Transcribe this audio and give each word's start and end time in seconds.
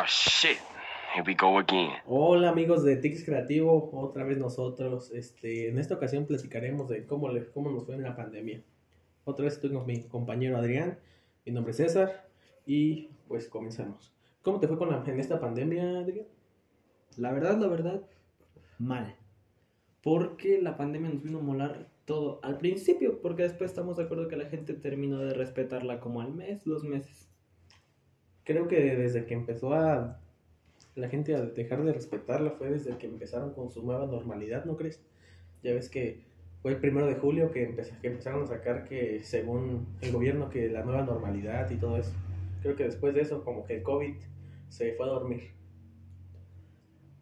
Oh 0.00 0.06
shit. 0.06 0.56
Here 1.14 1.22
we 1.26 1.34
go 1.34 1.58
again. 1.58 1.90
Hola 2.06 2.48
amigos 2.48 2.82
de 2.84 2.96
Tix 2.96 3.22
Creativo, 3.22 3.90
otra 3.92 4.24
vez 4.24 4.38
nosotros. 4.38 5.10
Este, 5.10 5.68
en 5.68 5.78
esta 5.78 5.96
ocasión 5.96 6.24
platicaremos 6.24 6.88
de 6.88 7.04
cómo, 7.04 7.28
le, 7.28 7.50
cómo 7.50 7.70
nos 7.70 7.84
fue 7.84 7.96
en 7.96 8.04
la 8.04 8.16
pandemia. 8.16 8.62
Otra 9.24 9.44
vez 9.44 9.54
estoy 9.54 9.74
con 9.74 9.84
mi 9.84 10.04
compañero 10.04 10.56
Adrián, 10.56 10.98
mi 11.44 11.52
nombre 11.52 11.72
es 11.72 11.76
César 11.76 12.30
y 12.64 13.10
pues 13.28 13.46
comenzamos. 13.48 14.14
¿Cómo 14.40 14.58
te 14.58 14.68
fue 14.68 14.78
con 14.78 14.88
la, 14.88 15.04
en 15.04 15.20
esta 15.20 15.38
pandemia, 15.38 15.98
Adrián? 15.98 16.28
La 17.18 17.32
verdad, 17.32 17.58
la 17.58 17.66
verdad, 17.66 18.02
mal. 18.78 19.16
Porque 20.02 20.62
la 20.62 20.78
pandemia 20.78 21.10
nos 21.10 21.22
vino 21.22 21.40
a 21.40 21.42
molar 21.42 21.88
todo 22.06 22.40
al 22.42 22.56
principio, 22.56 23.20
porque 23.20 23.42
después 23.42 23.70
estamos 23.70 23.98
de 23.98 24.04
acuerdo 24.04 24.28
que 24.28 24.36
la 24.36 24.48
gente 24.48 24.72
terminó 24.72 25.18
de 25.18 25.34
respetarla 25.34 26.00
como 26.00 26.22
al 26.22 26.32
mes, 26.32 26.64
dos 26.64 26.84
meses. 26.84 27.29
Creo 28.50 28.66
que 28.66 28.96
desde 28.96 29.26
que 29.26 29.34
empezó 29.34 29.74
a 29.74 30.18
la 30.96 31.08
gente 31.08 31.36
a 31.36 31.40
dejar 31.40 31.84
de 31.84 31.92
respetarla 31.92 32.50
fue 32.50 32.68
desde 32.68 32.98
que 32.98 33.06
empezaron 33.06 33.54
con 33.54 33.70
su 33.70 33.80
nueva 33.80 34.06
normalidad, 34.06 34.64
¿no 34.64 34.76
crees? 34.76 35.00
Ya 35.62 35.72
ves 35.72 35.88
que 35.88 36.24
fue 36.60 36.72
el 36.72 36.78
primero 36.78 37.06
de 37.06 37.14
julio 37.14 37.52
que, 37.52 37.76
que 38.02 38.08
empezaron 38.08 38.42
a 38.42 38.46
sacar 38.48 38.88
que 38.88 39.22
según 39.22 39.86
el 40.00 40.10
gobierno 40.10 40.50
que 40.50 40.68
la 40.68 40.82
nueva 40.82 41.02
normalidad 41.02 41.70
y 41.70 41.76
todo 41.76 41.96
eso. 41.96 42.10
Creo 42.60 42.74
que 42.74 42.82
después 42.82 43.14
de 43.14 43.20
eso 43.20 43.44
como 43.44 43.64
que 43.64 43.76
el 43.76 43.82
COVID 43.84 44.16
se 44.68 44.94
fue 44.94 45.06
a 45.06 45.10
dormir. 45.10 45.52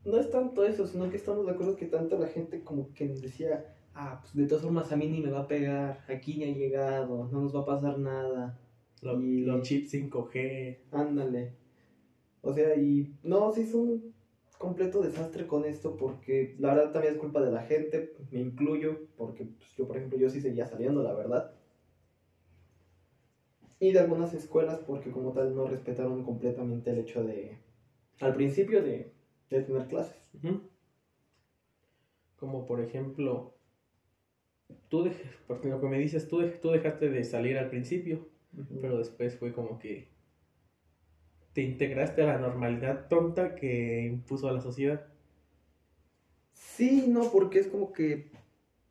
No 0.06 0.16
es 0.16 0.30
tanto 0.30 0.64
eso, 0.64 0.86
sino 0.86 1.10
que 1.10 1.18
estamos 1.18 1.44
de 1.44 1.52
acuerdo 1.52 1.76
que 1.76 1.84
tanto 1.84 2.18
la 2.18 2.28
gente 2.28 2.62
como 2.62 2.94
que 2.94 3.06
decía, 3.06 3.66
ah, 3.94 4.20
pues 4.22 4.34
de 4.34 4.46
todas 4.46 4.64
formas 4.64 4.90
a 4.92 4.96
mí 4.96 5.06
ni 5.06 5.20
me 5.20 5.30
va 5.30 5.40
a 5.40 5.46
pegar, 5.46 6.00
aquí 6.08 6.38
ni 6.38 6.44
ha 6.44 6.54
llegado, 6.54 7.28
no 7.30 7.42
nos 7.42 7.54
va 7.54 7.60
a 7.60 7.66
pasar 7.66 7.98
nada. 7.98 8.58
Lo, 9.02 9.20
Y- 9.20 9.40
Los 9.42 9.62
chips 9.62 9.90
5G. 9.90 10.80
Ándale. 10.92 11.54
O 12.42 12.52
sea, 12.52 12.76
y 12.76 13.14
no, 13.22 13.52
sí 13.52 13.62
es 13.62 13.74
un 13.74 14.14
completo 14.58 15.02
desastre 15.02 15.46
con 15.46 15.64
esto 15.64 15.96
porque 15.96 16.54
la 16.58 16.74
verdad 16.74 16.92
también 16.92 17.14
es 17.14 17.20
culpa 17.20 17.40
de 17.42 17.52
la 17.52 17.62
gente, 17.62 18.12
me 18.32 18.40
incluyo, 18.40 19.00
porque 19.16 19.44
pues, 19.44 19.74
yo, 19.76 19.86
por 19.86 19.96
ejemplo, 19.96 20.18
yo 20.18 20.30
sí 20.30 20.40
seguía 20.40 20.66
saliendo, 20.66 21.02
la 21.02 21.14
verdad. 21.14 21.52
Y 23.80 23.90
de 23.92 23.98
algunas 23.98 24.34
escuelas 24.34 24.78
porque 24.86 25.10
como 25.10 25.32
tal 25.32 25.52
no 25.56 25.66
respetaron 25.66 26.22
completamente 26.22 26.90
el 26.90 26.98
hecho 26.98 27.24
de, 27.24 27.58
al 28.20 28.34
principio, 28.34 28.82
de, 28.82 29.12
de 29.50 29.62
tener 29.62 29.86
clases. 29.88 30.16
Como 32.38 32.64
por 32.64 32.80
ejemplo, 32.80 33.52
tú 34.88 35.04
dej- 35.04 35.22
porque 35.46 35.68
lo 35.68 35.80
que 35.80 35.86
me 35.88 35.98
dices, 35.98 36.28
tú, 36.28 36.42
tú 36.60 36.70
dejaste 36.70 37.08
de 37.08 37.24
salir 37.24 37.56
al 37.58 37.70
principio, 37.70 38.26
pero 38.80 38.98
después 38.98 39.36
fue 39.36 39.52
como 39.52 39.78
que 39.78 40.08
te 41.52 41.62
integraste 41.62 42.22
a 42.22 42.26
la 42.26 42.38
normalidad 42.38 43.08
tonta 43.08 43.54
que 43.54 44.06
impuso 44.06 44.48
a 44.48 44.52
la 44.52 44.60
sociedad. 44.60 45.06
Sí, 46.52 47.06
no, 47.08 47.30
porque 47.32 47.58
es 47.58 47.66
como 47.66 47.92
que. 47.92 48.30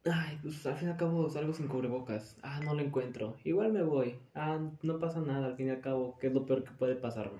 Ay, 0.03 0.39
pues 0.41 0.65
al 0.65 0.75
fin 0.75 0.89
y 0.89 0.91
al 0.91 0.97
cabo 0.97 1.29
salgo 1.29 1.53
sin 1.53 1.67
cubrebocas. 1.67 2.37
Ah, 2.41 2.59
no 2.63 2.73
lo 2.73 2.81
encuentro. 2.81 3.37
Igual 3.43 3.71
me 3.71 3.83
voy. 3.83 4.19
Ah, 4.33 4.59
no 4.81 4.99
pasa 4.99 5.21
nada, 5.21 5.47
al 5.47 5.55
fin 5.55 5.67
y 5.67 5.69
al 5.71 5.81
cabo, 5.81 6.17
¿qué 6.19 6.27
es 6.27 6.33
lo 6.33 6.45
peor 6.45 6.63
que 6.63 6.71
puede 6.71 6.95
pasarme? 6.95 7.39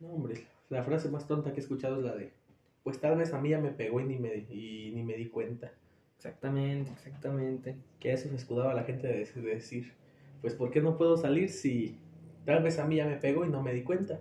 No, 0.00 0.08
hombre, 0.08 0.44
la 0.70 0.82
frase 0.82 1.08
más 1.08 1.26
tonta 1.26 1.52
que 1.52 1.60
he 1.60 1.62
escuchado 1.62 1.98
es 1.98 2.04
la 2.04 2.14
de, 2.14 2.32
pues 2.82 3.00
tal 3.00 3.16
vez 3.16 3.32
a 3.32 3.40
mí 3.40 3.50
ya 3.50 3.60
me 3.60 3.70
pegó 3.70 4.00
y 4.00 4.04
ni 4.04 4.18
me, 4.18 4.34
y 4.50 4.92
ni 4.94 5.02
me 5.02 5.14
di 5.14 5.28
cuenta. 5.28 5.72
Exactamente, 6.16 6.90
exactamente. 6.90 7.76
Que 8.00 8.10
a 8.10 8.14
eso 8.14 8.28
se 8.28 8.36
escudaba 8.36 8.74
la 8.74 8.84
gente 8.84 9.06
de, 9.06 9.24
de 9.24 9.54
decir, 9.54 9.92
pues 10.44 10.54
¿por 10.54 10.70
qué 10.70 10.82
no 10.82 10.98
puedo 10.98 11.16
salir 11.16 11.48
si 11.48 11.96
tal 12.44 12.62
vez 12.62 12.78
a 12.78 12.84
mí 12.84 12.96
ya 12.96 13.06
me 13.06 13.16
pegó 13.16 13.46
y 13.46 13.48
no 13.48 13.62
me 13.62 13.72
di 13.72 13.82
cuenta? 13.82 14.20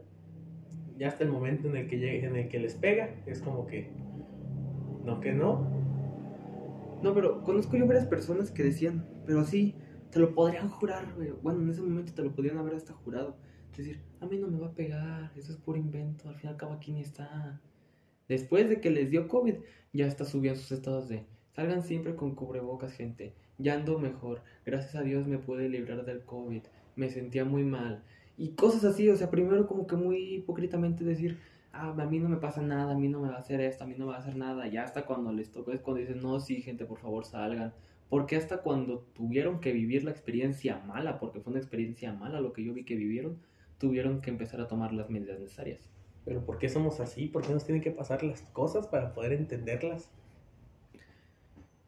Ya 0.98 1.10
hasta 1.10 1.26
el 1.26 1.30
momento 1.30 1.68
en 1.68 1.76
el 1.76 1.90
que 1.90 2.00
llegue, 2.00 2.26
en 2.26 2.38
el 2.38 2.48
que 2.48 2.60
les 2.60 2.76
pega, 2.76 3.14
es 3.26 3.42
como 3.42 3.68
que, 3.68 3.92
no 5.04 5.20
que 5.20 5.34
no, 5.34 5.70
No, 7.02 7.14
pero 7.14 7.44
conozco 7.44 7.76
yo 7.76 7.86
varias 7.86 8.06
personas 8.06 8.52
que 8.52 8.64
decían, 8.64 9.06
pero 9.26 9.44
sí, 9.44 9.76
te 10.12 10.20
lo 10.20 10.34
podrían 10.34 10.70
jurar, 10.70 11.14
güey. 11.14 11.34
Bueno, 11.42 11.62
en 11.62 11.70
ese 11.72 11.82
momento 11.82 12.14
te 12.14 12.24
lo 12.24 12.34
podrían 12.34 12.58
haber 12.58 12.76
hasta 12.76 12.94
jurado. 12.94 13.36
Es 13.74 13.80
decir, 13.80 14.00
a 14.22 14.26
mí 14.26 14.38
no 14.38 14.48
me 14.48 14.60
va 14.60 14.68
a 14.68 14.76
pegar, 14.76 15.34
eso 15.36 15.52
es 15.52 15.58
puro 15.58 15.78
invento, 15.78 16.30
al 16.30 16.36
fin 16.36 16.52
y 16.52 16.54
al 16.54 16.58
cabo 16.58 16.72
aquí 16.72 16.94
ni 16.94 17.02
está. 17.02 17.60
Después 18.30 18.70
de 18.70 18.80
que 18.80 18.92
les 18.92 19.12
dio 19.12 19.28
COVID, 19.28 19.56
ya 19.92 20.08
hasta 20.08 20.24
subían 20.24 20.56
sus 20.56 20.72
estados 20.72 21.10
de, 21.10 21.26
salgan 21.52 21.84
siempre 21.84 22.16
con 22.16 22.34
cubrebocas, 22.34 22.94
gente. 22.94 23.34
Ya 23.58 23.76
ando 23.76 24.00
mejor, 24.00 24.42
gracias 24.66 24.96
a 24.96 25.04
Dios 25.04 25.28
me 25.28 25.38
pude 25.38 25.70
librar 25.70 26.06
del 26.06 26.24
COVID, 26.24 26.64
me 26.96 27.10
sentía 27.10 27.46
muy 27.46 27.64
mal. 27.64 28.04
Y 28.38 28.50
cosas 28.50 28.84
así, 28.84 29.10
o 29.10 29.16
sea, 29.16 29.30
primero 29.30 29.68
como 29.68 29.86
que 29.86 29.96
muy 29.96 30.18
hipócritamente 30.36 31.04
decir, 31.04 31.38
ah, 31.72 31.96
a 31.98 32.06
mí 32.06 32.20
no 32.20 32.30
me 32.30 32.38
pasa 32.38 32.62
nada, 32.62 32.94
a 32.94 32.98
mí 32.98 33.10
no 33.10 33.20
me 33.20 33.30
va 33.30 33.36
a 33.36 33.40
hacer 33.40 33.62
esto, 33.62 33.84
a 33.84 33.88
mí 33.88 33.96
no 33.98 34.06
me 34.06 34.12
va 34.12 34.18
a 34.18 34.22
hacer 34.22 34.36
nada. 34.36 34.68
Ya 34.68 34.84
hasta 34.84 35.06
cuando 35.06 35.32
les 35.32 35.52
tocó 35.52 35.72
es 35.72 35.82
cuando 35.82 36.02
dicen, 36.02 36.22
no, 36.22 36.40
sí, 36.40 36.62
gente, 36.62 36.86
por 36.86 36.98
favor 37.00 37.26
salgan. 37.26 37.74
Porque 38.10 38.36
hasta 38.36 38.60
cuando 38.60 39.00
tuvieron 39.16 39.60
que 39.60 39.72
vivir 39.74 40.04
la 40.04 40.12
experiencia 40.12 40.80
mala, 40.80 41.20
porque 41.20 41.40
fue 41.42 41.52
una 41.52 41.60
experiencia 41.60 42.14
mala 42.14 42.42
lo 42.42 42.54
que 42.54 42.64
yo 42.64 42.74
vi 42.74 42.86
que 42.86 42.96
vivieron, 42.96 43.38
tuvieron 43.80 44.22
que 44.22 44.30
empezar 44.30 44.62
a 44.62 44.68
tomar 44.68 44.94
las 44.94 45.10
medidas 45.10 45.40
necesarias. 45.40 45.90
pero 46.26 46.46
¿por 46.46 46.58
qué 46.58 46.70
somos 46.70 47.00
así? 47.02 47.28
¿Por 47.28 47.42
qué 47.44 47.54
nos 47.54 47.66
tienen 47.66 47.82
que 47.84 47.92
pasar 47.92 48.24
las 48.24 48.42
cosas 48.54 48.88
para 48.88 49.14
poder 49.14 49.34
entenderlas? 49.34 50.10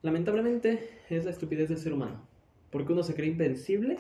Lamentablemente 0.06 0.88
es 1.10 1.26
la 1.26 1.32
estupidez 1.32 1.68
del 1.68 1.80
ser 1.80 1.92
humano, 1.92 2.22
porque 2.70 2.94
uno 2.94 3.02
se 3.02 3.16
cree 3.16 3.28
invencible 3.28 3.98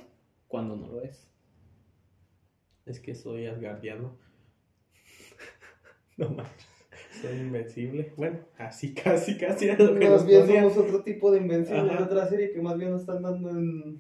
cuando 0.48 0.76
no 0.76 0.88
lo 0.88 1.02
es. 1.02 1.28
Es 2.86 3.00
que 3.00 3.16
soy 3.16 3.48
asgardiano. 3.48 4.16
no 6.18 6.30
manches. 6.30 6.70
Soy 7.20 7.38
invencible. 7.38 8.14
Bueno, 8.18 8.38
así 8.56 8.94
casi, 8.94 9.36
casi 9.36 9.68
era 9.68 9.84
lo 9.84 9.96
que 9.96 10.08
nos 10.08 10.22
Más 10.22 10.28
bien 10.28 10.46
somos 10.46 10.78
otro 10.78 11.02
tipo 11.02 11.32
de 11.32 11.40
invencible 11.40 11.90
Ajá. 11.90 11.98
de 11.98 12.04
otra 12.04 12.28
serie 12.28 12.52
que 12.52 12.62
más 12.62 12.78
bien 12.78 12.92
nos 12.92 13.02
están 13.02 13.24
dando 13.24 13.50
en... 13.50 14.00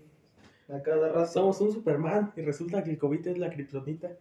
a 0.69 0.83
cada 0.83 1.11
rato. 1.11 1.25
Somos 1.25 1.59
un 1.59 1.71
Superman 1.71 2.33
y 2.35 2.41
resulta 2.41 2.83
que 2.83 2.91
el 2.91 2.99
COVID 2.99 3.29
es 3.29 3.39
la 3.39 3.49
kriptonita. 3.49 4.15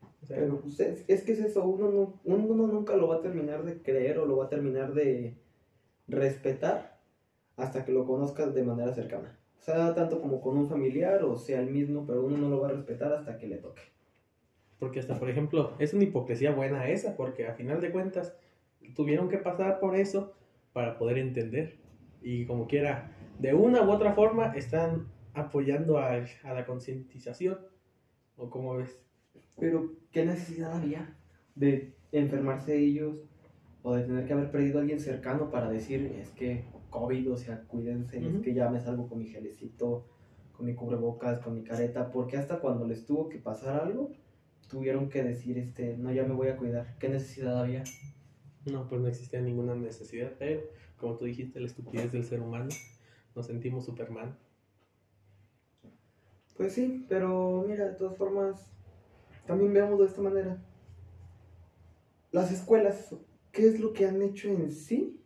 O 0.00 0.26
sea, 0.26 0.38
Pero 0.38 0.60
pues, 0.60 0.80
es, 0.80 1.04
es 1.06 1.22
que 1.22 1.34
es 1.34 1.38
eso, 1.38 1.64
uno, 1.64 1.88
no, 1.88 2.20
uno 2.24 2.66
nunca 2.66 2.96
lo 2.96 3.06
va 3.06 3.18
a 3.18 3.22
terminar 3.22 3.62
de 3.62 3.80
creer 3.80 4.18
o 4.18 4.26
lo 4.26 4.38
va 4.38 4.46
a 4.46 4.48
terminar 4.48 4.92
de 4.92 5.36
respetar 6.08 6.98
hasta 7.56 7.84
que 7.84 7.92
lo 7.92 8.06
conozcas 8.06 8.54
de 8.54 8.62
manera 8.62 8.92
cercana. 8.94 9.38
O 9.58 9.62
sea, 9.62 9.94
tanto 9.94 10.20
como 10.20 10.40
con 10.40 10.56
un 10.56 10.68
familiar 10.68 11.22
o 11.24 11.36
sea 11.36 11.60
el 11.60 11.70
mismo, 11.70 12.06
pero 12.06 12.24
uno 12.24 12.38
no 12.38 12.48
lo 12.48 12.60
va 12.60 12.68
a 12.68 12.72
respetar 12.72 13.12
hasta 13.12 13.36
que 13.38 13.48
le 13.48 13.56
toque. 13.58 13.82
porque 14.78 15.00
hasta, 15.00 15.18
por 15.18 15.28
ejemplo, 15.28 15.74
es 15.78 15.92
una 15.92 16.04
hipocresía 16.04 16.52
buena 16.52 16.88
esa, 16.88 17.16
porque 17.16 17.46
a 17.46 17.54
final 17.54 17.80
de 17.80 17.90
cuentas 17.90 18.36
tuvieron 18.94 19.28
que 19.28 19.38
pasar 19.38 19.80
por 19.80 19.96
eso 19.96 20.34
para 20.72 20.98
poder 20.98 21.18
entender. 21.18 21.78
Y 22.22 22.46
como 22.46 22.66
quiera, 22.68 23.12
de 23.38 23.54
una 23.54 23.82
u 23.82 23.90
otra 23.90 24.12
forma 24.14 24.54
están 24.56 25.08
apoyando 25.34 25.98
a, 25.98 26.12
a 26.44 26.54
la 26.54 26.64
concientización. 26.64 27.58
¿O 28.36 28.48
como 28.50 28.76
ves? 28.76 29.04
Pero, 29.58 29.92
¿qué 30.12 30.24
necesidad 30.24 30.72
había 30.76 31.16
de 31.56 31.94
enfermarse 32.12 32.78
ellos 32.78 33.16
o 33.82 33.94
de 33.94 34.04
tener 34.04 34.26
que 34.26 34.32
haber 34.32 34.50
perdido 34.50 34.78
a 34.78 34.80
alguien 34.82 35.00
cercano 35.00 35.50
para 35.50 35.70
decir, 35.70 36.12
es 36.20 36.30
que 36.30 36.64
COVID, 36.90 37.32
o 37.32 37.36
sea, 37.36 37.62
cuídense, 37.62 38.18
es 38.18 38.40
que 38.40 38.54
ya 38.54 38.68
me 38.70 38.80
salgo 38.80 39.08
con 39.08 39.18
mi 39.18 39.26
gelecito, 39.26 40.06
con 40.52 40.66
mi 40.66 40.74
cubrebocas, 40.74 41.38
con 41.40 41.54
mi 41.54 41.62
careta, 41.62 42.10
porque 42.10 42.36
hasta 42.36 42.58
cuando 42.60 42.86
les 42.86 43.06
tuvo 43.06 43.28
que 43.28 43.38
pasar 43.38 43.80
algo, 43.80 44.10
tuvieron 44.68 45.08
que 45.08 45.22
decir, 45.22 45.58
este, 45.58 45.96
no, 45.96 46.12
ya 46.12 46.24
me 46.24 46.34
voy 46.34 46.48
a 46.48 46.56
cuidar. 46.56 46.96
¿Qué 46.98 47.08
necesidad 47.08 47.60
había? 47.60 47.84
No, 48.66 48.88
pues 48.88 49.00
no 49.00 49.08
existía 49.08 49.40
ninguna 49.40 49.74
necesidad, 49.74 50.32
pero 50.38 50.60
como 50.96 51.16
tú 51.16 51.24
dijiste, 51.24 51.60
la 51.60 51.66
estupidez 51.66 52.12
del 52.12 52.24
ser 52.24 52.40
humano, 52.40 52.68
nos 53.34 53.46
sentimos 53.46 53.84
Superman. 53.84 54.36
Pues 56.56 56.72
sí, 56.72 57.06
pero 57.08 57.64
mira, 57.68 57.86
de 57.86 57.94
todas 57.94 58.16
formas, 58.16 58.68
también 59.46 59.72
veámoslo 59.72 60.04
de 60.04 60.10
esta 60.10 60.22
manera. 60.22 60.58
Las 62.32 62.50
escuelas, 62.50 63.14
¿qué 63.58 63.66
es 63.66 63.80
lo 63.80 63.92
que 63.92 64.06
han 64.06 64.22
hecho 64.22 64.48
en 64.48 64.70
sí 64.70 65.20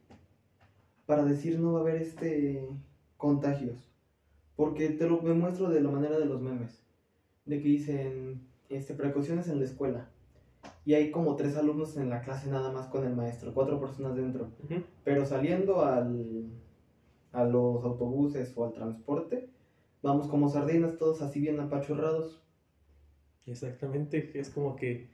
para 1.04 1.22
decir 1.22 1.60
no 1.60 1.74
va 1.74 1.80
a 1.80 1.82
haber 1.82 1.96
este 1.96 2.66
contagios? 3.18 3.92
Porque 4.56 4.88
te 4.88 5.06
lo 5.06 5.18
demuestro 5.18 5.68
de 5.68 5.82
la 5.82 5.90
manera 5.90 6.18
de 6.18 6.24
los 6.24 6.40
memes, 6.40 6.82
de 7.44 7.60
que 7.60 7.68
dicen 7.68 8.40
este 8.70 8.94
precauciones 8.94 9.48
en 9.48 9.58
la 9.58 9.66
escuela 9.66 10.08
y 10.86 10.94
hay 10.94 11.10
como 11.10 11.36
tres 11.36 11.58
alumnos 11.58 11.98
en 11.98 12.08
la 12.08 12.22
clase 12.22 12.48
nada 12.48 12.72
más 12.72 12.86
con 12.86 13.04
el 13.04 13.14
maestro, 13.14 13.52
cuatro 13.52 13.78
personas 13.78 14.16
dentro. 14.16 14.48
Pero 15.04 15.26
saliendo 15.26 15.84
al, 15.84 16.46
a 17.32 17.44
los 17.44 17.84
autobuses 17.84 18.54
o 18.56 18.64
al 18.64 18.72
transporte, 18.72 19.50
vamos 20.02 20.26
como 20.28 20.48
sardinas, 20.48 20.96
todos 20.96 21.20
así 21.20 21.38
bien 21.38 21.60
apachurrados. 21.60 22.42
Exactamente, 23.44 24.30
es 24.40 24.48
como 24.48 24.74
que 24.74 25.10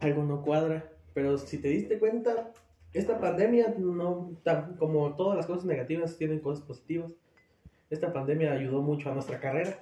algo 0.00 0.24
no 0.24 0.42
cuadra, 0.42 0.90
pero 1.14 1.38
si 1.38 1.58
te 1.58 1.68
diste 1.68 1.98
cuenta, 1.98 2.52
esta 2.92 3.20
pandemia 3.20 3.74
no, 3.78 4.36
como 4.78 5.16
todas 5.16 5.36
las 5.36 5.46
cosas 5.46 5.64
negativas 5.64 6.16
tienen 6.16 6.40
cosas 6.40 6.64
positivas. 6.64 7.10
Esta 7.90 8.12
pandemia 8.12 8.52
ayudó 8.52 8.82
mucho 8.82 9.10
a 9.10 9.14
nuestra 9.14 9.38
carrera 9.38 9.78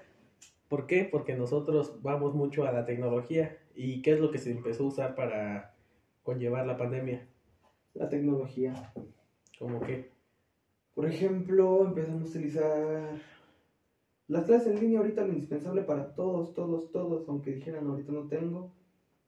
¿Por 0.70 0.86
qué? 0.86 1.02
Porque 1.02 1.34
nosotros 1.34 2.00
vamos 2.00 2.32
mucho 2.32 2.64
a 2.64 2.70
la 2.70 2.86
tecnología. 2.86 3.58
¿Y 3.74 4.02
qué 4.02 4.12
es 4.12 4.20
lo 4.20 4.30
que 4.30 4.38
se 4.38 4.52
empezó 4.52 4.84
a 4.84 4.86
usar 4.86 5.14
para 5.16 5.74
conllevar 6.22 6.64
la 6.64 6.76
pandemia? 6.76 7.26
La 7.94 8.08
tecnología. 8.08 8.92
¿Cómo 9.58 9.80
qué? 9.80 10.12
Por 10.94 11.06
ejemplo, 11.06 11.84
empezamos 11.84 12.22
a 12.22 12.30
utilizar 12.30 13.20
las 14.28 14.44
clases 14.44 14.68
en 14.68 14.80
línea 14.80 15.00
ahorita 15.00 15.26
lo 15.26 15.32
indispensable 15.32 15.82
para 15.82 16.14
todos, 16.14 16.54
todos, 16.54 16.92
todos, 16.92 17.28
aunque 17.28 17.50
dijeran 17.50 17.88
ahorita 17.88 18.12
no 18.12 18.28
tengo, 18.28 18.72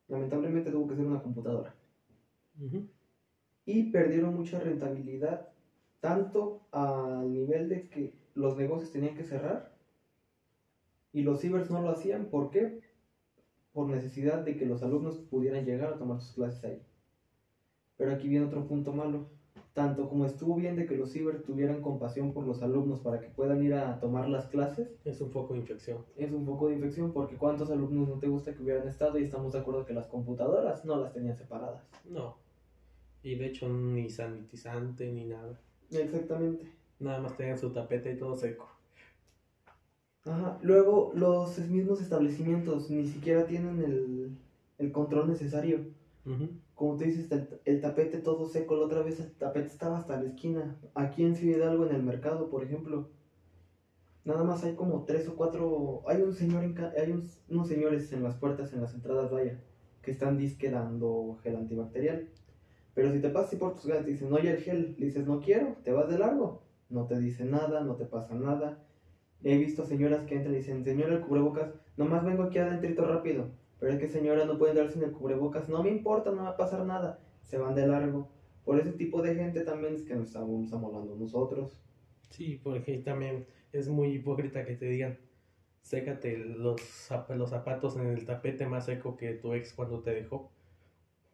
lamentablemente 0.07 0.71
tuvo 0.71 0.87
que 0.87 0.95
ser 0.95 1.07
una 1.07 1.21
computadora. 1.21 1.75
Y 3.65 3.91
perdieron 3.91 4.37
mucha 4.37 4.59
rentabilidad, 4.61 5.49
tanto 6.01 6.67
al 6.73 7.33
nivel 7.33 7.69
de 7.69 7.89
que 7.89 8.15
los 8.35 8.57
negocios 8.57 8.93
tenían 8.93 9.15
que 9.15 9.25
cerrar 9.25 9.73
y 11.13 11.23
los 11.23 11.41
cibers 11.41 11.71
no 11.71 11.81
lo 11.81 11.91
hacían. 11.91 12.27
¿Por 12.27 12.51
qué? 12.51 12.81
Por 13.73 13.89
necesidad 13.89 14.45
de 14.45 14.57
que 14.57 14.67
los 14.67 14.83
alumnos 14.83 15.19
pudieran 15.19 15.65
llegar 15.65 15.93
a 15.93 15.99
tomar 15.99 16.21
sus 16.21 16.35
clases 16.35 16.65
ahí. 16.65 16.83
Pero 17.97 18.13
aquí 18.13 18.29
viene 18.29 18.47
otro 18.47 18.67
punto 18.67 18.93
malo. 18.93 19.29
Tanto 19.75 20.09
como 20.09 20.27
estuvo 20.27 20.55
bien 20.55 20.77
de 20.77 20.87
que 20.87 20.97
los 20.97 21.13
ciber 21.13 21.43
tuvieran 21.43 21.81
compasión 21.81 22.35
por 22.35 22.45
los 22.45 22.63
alumnos 22.63 23.01
para 23.01 23.21
que 23.21 23.29
puedan 23.29 23.63
ir 23.63 23.75
a 23.75 24.01
tomar 24.01 24.29
las 24.29 24.47
clases, 24.47 24.99
Es 25.05 25.21
un 25.21 25.31
foco 25.31 25.55
de 25.55 25.61
infección. 25.61 26.05
es 26.17 26.31
un 26.33 26.45
poco 26.45 26.69
de 26.69 26.75
infección 26.75 27.13
porque 27.13 27.37
cuántos 27.37 27.71
alumnos 27.71 28.09
no 28.09 28.19
te 28.19 28.29
gusta 28.29 28.55
que 28.55 28.63
hubieran 28.63 28.87
estado 28.89 29.19
y 29.19 29.25
estamos 29.25 29.53
de 29.53 29.61
acuerdo 29.61 29.87
que 29.87 29.95
las 29.95 30.09
computadoras 30.09 30.85
no 30.85 30.97
las 30.97 31.13
tenían 31.15 31.37
separadas. 31.37 31.87
No. 32.05 32.42
Y 33.23 33.37
de 33.37 33.47
hecho 33.47 33.69
ni 33.69 34.11
sanitizante 34.11 35.11
ni 35.13 35.25
nada. 35.27 35.61
Exactamente. 35.91 36.67
Nada 36.99 37.21
más 37.21 37.37
tenían 37.37 37.59
su 37.59 37.71
tapete 37.73 38.13
y 38.13 38.17
todo 38.17 38.37
seco. 38.37 38.69
Ajá. 40.25 40.59
Luego 40.63 41.11
los 41.15 41.59
mismos 41.69 42.01
establecimientos 42.01 42.91
ni 42.91 43.07
siquiera 43.07 43.47
tienen 43.47 43.83
el, 43.83 44.37
el 44.79 44.93
control 44.93 45.29
necesario. 45.29 45.87
Como 46.75 46.97
tú 46.97 47.05
dices, 47.05 47.31
el, 47.33 47.49
el 47.65 47.81
tapete 47.81 48.19
todo 48.19 48.47
seco, 48.47 48.77
la 48.77 48.85
otra 48.85 49.03
vez 49.03 49.21
el 49.21 49.33
tapete 49.33 49.67
estaba 49.67 49.99
hasta 49.99 50.17
la 50.21 50.29
esquina. 50.29 50.77
Aquí 50.95 51.23
en 51.25 51.35
Ciudad 51.37 51.59
Hidalgo, 51.59 51.85
en 51.87 51.93
el 51.93 52.03
mercado, 52.03 52.49
por 52.49 52.63
ejemplo, 52.65 53.09
nada 54.25 54.45
más 54.45 54.65
hay 54.65 54.75
como 54.75 55.05
tres 55.05 55.29
o 55.29 55.37
cuatro. 55.37 56.03
Hay 56.09 56.23
un 56.23 56.33
señor 56.33 56.63
en 56.65 56.75
ca- 56.75 56.93
hay 56.97 57.13
unos 57.49 57.69
señores 57.69 58.13
en 58.13 58.23
las 58.23 58.37
puertas, 58.37 58.73
en 58.73 58.81
las 58.81 58.95
entradas, 58.95 59.31
vaya, 59.31 59.61
que 60.03 60.11
están 60.13 60.39
disque 60.39 60.71
dando 60.71 61.39
gel 61.43 61.57
antibacterial. 61.57 62.29
Pero 62.95 63.11
si 63.13 63.21
te 63.21 63.31
pasas 63.31 63.55
y 63.55 63.57
por 63.57 63.75
tus 63.75 63.87
ganas 63.87 64.05
te 64.05 64.11
dicen, 64.13 64.33
oye, 64.33 64.51
el 64.51 64.59
gel, 64.59 64.97
dices, 64.97 65.27
no 65.27 65.41
quiero, 65.41 65.77
te 65.83 65.93
vas 65.93 66.09
de 66.11 66.19
largo. 66.19 66.63
No 66.91 67.07
te 67.07 67.19
dicen 67.19 67.51
nada, 67.51 67.83
no 67.83 67.97
te 67.97 68.05
pasa 68.05 68.35
nada. 68.35 68.79
He 69.43 69.57
visto 69.57 69.85
señoras 69.85 70.25
que 70.27 70.37
entran 70.37 70.55
y 70.55 70.59
dicen, 70.59 70.85
señora, 70.85 71.15
el 71.15 71.21
cubrebocas, 71.21 71.73
nomás 71.97 72.25
vengo 72.25 72.45
aquí 72.45 72.59
adentrito 72.59 73.07
rápido. 73.07 73.51
Pero 73.81 73.93
es 73.93 73.99
que 73.99 74.09
señora 74.09 74.45
no 74.45 74.59
puede 74.59 74.73
entrar 74.73 74.91
sin 74.91 75.03
el 75.03 75.13
cubrebocas, 75.13 75.69
no 75.69 75.83
me 75.83 75.91
importa, 75.91 76.31
no 76.31 76.43
va 76.43 76.51
a 76.51 76.57
pasar 76.57 76.85
nada. 76.85 77.19
Se 77.43 77.59
van 77.59 77.75
de 77.75 77.87
largo. 77.87 78.29
Por 78.65 78.79
ese 78.79 78.93
tipo 78.93 79.23
de 79.23 79.35
gente 79.35 79.63
también 79.63 79.95
es 79.95 80.03
que 80.03 80.15
nos 80.15 80.29
estamos 80.29 80.73
amolando 80.73 81.17
nosotros. 81.17 81.83
Sí, 82.31 82.61
porque 82.63 82.99
también 82.99 83.47
es 83.73 83.89
muy 83.89 84.13
hipócrita 84.13 84.65
que 84.65 84.77
te 84.77 84.87
digan, 84.87 85.19
sécate 85.81 86.39
los, 86.39 86.81
los 87.31 87.51
zapatos 87.51 87.97
en 87.97 88.07
el 88.07 88.25
tapete 88.25 88.67
más 88.67 88.87
seco 88.87 89.17
que 89.17 89.35
tu 89.35 89.55
ex 89.55 89.73
cuando 89.73 90.01
te 90.01 90.15
dejó. 90.15 90.53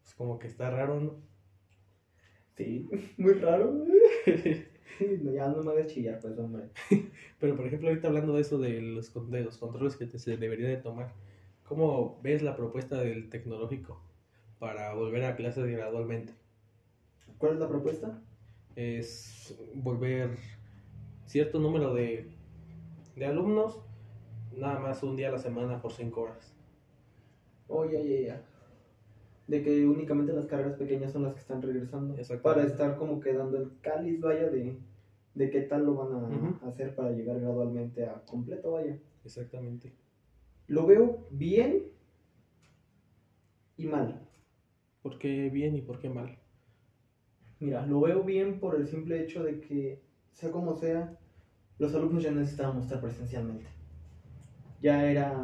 Es 0.03 0.15
como 0.15 0.39
que 0.39 0.47
está 0.47 0.71
raro, 0.71 1.01
¿no? 1.01 1.17
Sí, 2.59 2.89
muy 3.17 3.33
raro. 3.35 3.87
Ya 5.33 5.49
no 5.49 5.63
me 5.63 5.73
hagas 5.73 5.87
chillar, 5.87 6.19
pues, 6.21 6.37
hombre. 6.39 6.65
Pero 7.41 7.57
por 7.57 7.67
ejemplo, 7.67 7.89
ahorita 7.89 8.09
hablando 8.09 8.35
de 8.35 8.41
eso 8.43 8.59
de 8.59 8.81
los, 8.83 9.11
con- 9.11 9.31
de 9.31 9.43
los 9.45 9.57
controles 9.59 9.97
que 9.97 10.07
te- 10.07 10.19
se 10.19 10.37
debería 10.37 10.69
de 10.69 10.77
tomar, 10.79 11.13
¿cómo 11.65 12.19
ves 12.23 12.43
la 12.43 12.57
propuesta 12.57 13.01
del 13.01 13.29
tecnológico 13.31 14.01
para 14.59 14.95
volver 14.95 15.25
a 15.25 15.37
clases 15.37 15.67
gradualmente? 15.67 16.35
¿Cuál 17.39 17.55
es 17.55 17.61
la 17.61 17.69
propuesta? 17.69 18.21
Es 18.77 19.55
volver 19.75 20.31
cierto 21.27 21.59
número 21.61 21.95
de, 21.95 22.27
de 23.17 23.27
alumnos, 23.27 23.79
nada 24.57 24.81
más 24.81 25.03
un 25.03 25.17
día 25.17 25.29
a 25.29 25.33
la 25.33 25.39
semana 25.39 25.83
por 25.83 25.93
cinco 25.93 26.23
horas. 26.23 26.55
Oh, 27.69 27.85
ya, 27.85 28.01
ya, 28.01 28.21
ya. 28.27 28.58
De 29.49 29.63
que 29.63 29.87
únicamente 29.87 30.33
las 30.33 30.47
carreras 30.47 30.77
pequeñas 30.77 31.11
son 31.13 31.25
las 31.25 31.33
que 31.33 31.41
están 31.41 31.63
regresando. 31.63 32.15
Para 32.43 32.63
estar 32.63 32.97
como 32.97 33.19
quedando 33.19 33.57
el 33.59 33.73
cáliz, 33.81 34.21
vaya, 34.21 34.49
de, 34.49 34.77
de 35.35 35.51
qué 35.51 35.63
tal 35.63 35.85
lo 35.87 35.95
van 35.95 36.59
a 36.63 36.69
hacer 36.69 36.95
para 36.95 37.11
llegar 37.11 37.41
gradualmente 37.41 38.05
a 38.05 38.23
completo, 38.27 38.73
vaya. 38.73 38.97
Exactamente. 39.25 39.93
Lo 40.69 40.87
veo 40.87 41.27
bien 41.31 41.87
y 43.77 43.87
mal. 43.87 44.29
¿Por 45.03 45.19
qué 45.19 45.49
bien 45.49 45.75
y 45.77 45.81
por 45.81 45.99
qué 45.99 46.11
mal? 46.11 46.39
Mira, 47.61 47.87
lo 47.87 48.01
veo 48.01 48.23
bien 48.23 48.61
por 48.61 48.77
el 48.77 48.87
simple 48.87 49.21
hecho 49.23 49.43
de 49.43 49.61
que, 49.61 50.03
sea 50.33 50.53
como 50.53 50.77
sea, 50.77 51.19
los 51.79 51.95
alumnos 51.95 52.23
ya 52.23 52.31
necesitábamos 52.31 52.85
estar 52.85 53.01
presencialmente. 53.01 53.67
Ya 54.81 55.11
era 55.11 55.35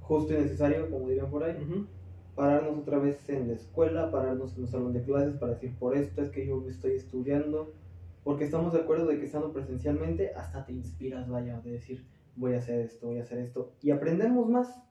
justo 0.00 0.32
y 0.32 0.38
necesario, 0.38 0.90
como 0.90 1.08
dirían 1.08 1.30
por 1.30 1.44
ahí. 1.44 1.56
Pararnos 2.42 2.76
otra 2.76 2.98
vez 2.98 3.28
en 3.28 3.46
la 3.46 3.54
escuela, 3.54 4.10
pararnos 4.10 4.56
en 4.56 4.62
un 4.62 4.66
salón 4.66 4.92
de 4.92 5.04
clases 5.04 5.36
para 5.36 5.52
decir, 5.52 5.76
por 5.78 5.96
esto 5.96 6.22
es 6.22 6.30
que 6.30 6.44
yo 6.44 6.66
estoy 6.68 6.96
estudiando, 6.96 7.72
porque 8.24 8.42
estamos 8.42 8.72
de 8.72 8.80
acuerdo 8.80 9.06
de 9.06 9.20
que 9.20 9.26
estando 9.26 9.52
presencialmente 9.52 10.32
hasta 10.34 10.66
te 10.66 10.72
inspiras, 10.72 11.28
vaya, 11.28 11.60
de 11.60 11.70
decir, 11.70 12.04
voy 12.34 12.54
a 12.54 12.58
hacer 12.58 12.80
esto, 12.80 13.06
voy 13.06 13.20
a 13.20 13.22
hacer 13.22 13.38
esto, 13.38 13.76
y 13.80 13.92
aprendemos 13.92 14.48
más. 14.48 14.82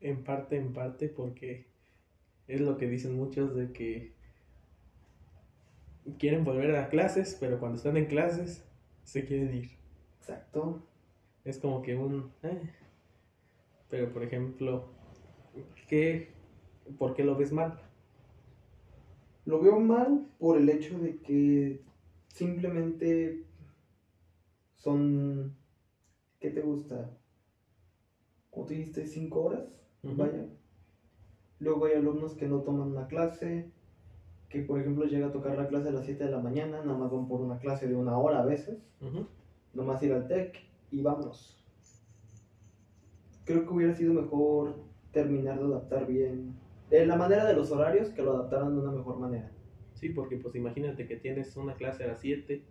En 0.00 0.24
parte, 0.24 0.56
en 0.56 0.72
parte, 0.72 1.10
porque 1.10 1.66
es 2.48 2.62
lo 2.62 2.78
que 2.78 2.88
dicen 2.88 3.14
muchos 3.14 3.54
de 3.54 3.70
que 3.70 4.14
quieren 6.18 6.44
volver 6.44 6.74
a 6.76 6.88
clases, 6.88 7.36
pero 7.38 7.60
cuando 7.60 7.76
están 7.76 7.98
en 7.98 8.06
clases 8.06 8.64
se 9.02 9.26
quieren 9.26 9.54
ir. 9.54 9.70
Exacto. 10.18 10.82
Es 11.44 11.58
como 11.58 11.82
que 11.82 11.94
un... 11.94 12.32
eh. 12.42 12.70
Pero, 13.90 14.10
por 14.14 14.22
ejemplo, 14.22 14.88
¿qué, 15.88 16.33
¿por 16.98 17.14
qué 17.14 17.24
lo 17.24 17.36
ves 17.36 17.52
mal? 17.52 17.78
Lo 19.44 19.60
veo 19.60 19.78
mal 19.78 20.26
por 20.38 20.56
el 20.56 20.68
hecho 20.68 20.98
de 20.98 21.18
que 21.18 21.82
simplemente 22.28 23.44
son, 24.76 25.54
¿qué 26.40 26.50
te 26.50 26.62
gusta? 26.62 27.10
Como 28.50 28.66
tú 28.66 28.74
dijiste, 28.74 29.06
cinco 29.06 29.42
horas, 29.42 29.64
vaya. 30.02 30.46
Luego 31.58 31.86
hay 31.86 31.94
alumnos 31.94 32.34
que 32.34 32.46
no 32.46 32.60
toman 32.60 32.88
una 32.92 33.06
clase, 33.06 33.70
que 34.48 34.62
por 34.62 34.80
ejemplo 34.80 35.04
llega 35.04 35.28
a 35.28 35.32
tocar 35.32 35.56
la 35.56 35.68
clase 35.68 35.88
a 35.88 35.92
las 35.92 36.04
7 36.04 36.24
de 36.24 36.30
la 36.30 36.38
mañana, 36.40 36.82
nada 36.82 36.96
más 36.98 37.10
van 37.10 37.26
por 37.26 37.40
una 37.40 37.58
clase 37.58 37.88
de 37.88 37.96
una 37.96 38.16
hora 38.16 38.40
a 38.40 38.44
veces, 38.44 38.78
Ujú. 39.00 39.26
nomás 39.72 40.02
ir 40.02 40.12
al 40.12 40.28
TEC 40.28 40.60
y 40.90 41.02
vámonos. 41.02 41.58
Creo 43.44 43.66
que 43.66 43.72
hubiera 43.74 43.94
sido 43.94 44.12
mejor 44.12 44.74
terminar 45.12 45.58
de 45.58 45.64
adaptar 45.64 46.06
bien, 46.06 46.54
de 46.90 47.06
la 47.06 47.16
manera 47.16 47.44
de 47.44 47.54
los 47.54 47.70
horarios, 47.70 48.10
que 48.10 48.22
lo 48.22 48.32
adaptaran 48.32 48.74
de 48.74 48.82
una 48.82 48.92
mejor 48.92 49.18
manera. 49.18 49.50
Sí, 49.94 50.10
porque 50.10 50.36
pues 50.36 50.54
imagínate 50.54 51.06
que 51.06 51.16
tienes 51.16 51.56
una 51.56 51.74
clase 51.74 52.04
a 52.04 52.08
las 52.08 52.20
7 52.20 52.64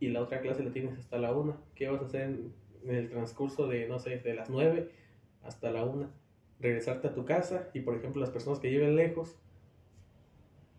y 0.00 0.08
la 0.08 0.22
otra 0.22 0.40
clase 0.40 0.64
la 0.64 0.72
tienes 0.72 0.98
hasta 0.98 1.18
la 1.18 1.32
1. 1.32 1.56
¿Qué 1.74 1.88
vas 1.88 2.02
a 2.02 2.06
hacer 2.06 2.22
en, 2.22 2.52
el 2.84 3.08
transcurso 3.08 3.68
de, 3.68 3.88
no 3.88 3.98
sé, 3.98 4.18
de 4.18 4.34
las 4.34 4.50
9 4.50 4.90
hasta 5.42 5.70
la 5.70 5.84
1? 5.84 6.10
Regresarte 6.60 7.08
a 7.08 7.14
tu 7.14 7.24
casa 7.24 7.70
y, 7.74 7.80
por 7.80 7.96
ejemplo, 7.96 8.20
las 8.20 8.30
personas 8.30 8.58
que 8.58 8.68
viven 8.68 8.96
lejos, 8.96 9.38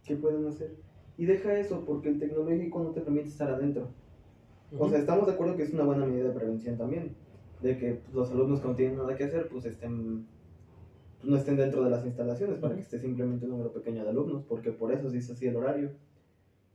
¿Qué 0.06 0.16
pueden 0.16 0.46
hacer? 0.48 0.76
Y 1.18 1.26
deja 1.26 1.58
eso, 1.58 1.86
porque 1.86 2.10
el 2.10 2.20
tecnológico 2.20 2.84
no 2.84 2.92
te 2.92 3.02
permite 3.02 3.30
estar 3.30 3.50
adentro. 3.50 3.94
O 4.72 4.76
Ujú. 4.76 4.90
sea, 4.90 5.00
estamos 5.00 5.28
de 5.28 5.34
acuerdo 5.34 5.56
que 5.56 5.64
es 5.64 5.74
una 5.74 5.84
buena 5.84 6.06
medida 6.06 6.26
de 6.26 6.36
prevención 6.36 6.78
también. 6.78 7.16
De 7.62 7.78
que 7.78 7.94
pues, 7.94 8.14
los 8.14 8.32
alumnos 8.32 8.60
que 8.60 8.68
no 8.68 8.76
tienen 8.76 8.98
nada 8.98 9.16
que 9.16 9.24
hacer, 9.24 9.48
pues 9.48 9.66
estén 9.66 10.28
pues, 11.24 11.32
no 11.32 11.38
estén 11.38 11.56
dentro 11.56 11.84
de 11.84 11.90
las 11.90 12.06
instalaciones 12.06 12.60
para 12.60 12.76
que 12.76 12.82
esté 12.82 13.00
simplemente 13.00 13.46
un 13.46 13.52
número 13.52 13.72
pequeño 13.72 14.04
de 14.04 14.10
alumnos, 14.10 14.44
porque 14.44 14.72
por 14.72 14.92
eso 14.92 15.10
se 15.10 15.18
hizo 15.18 15.32
así 15.32 15.48
el 15.48 15.56
horario. 15.56 15.92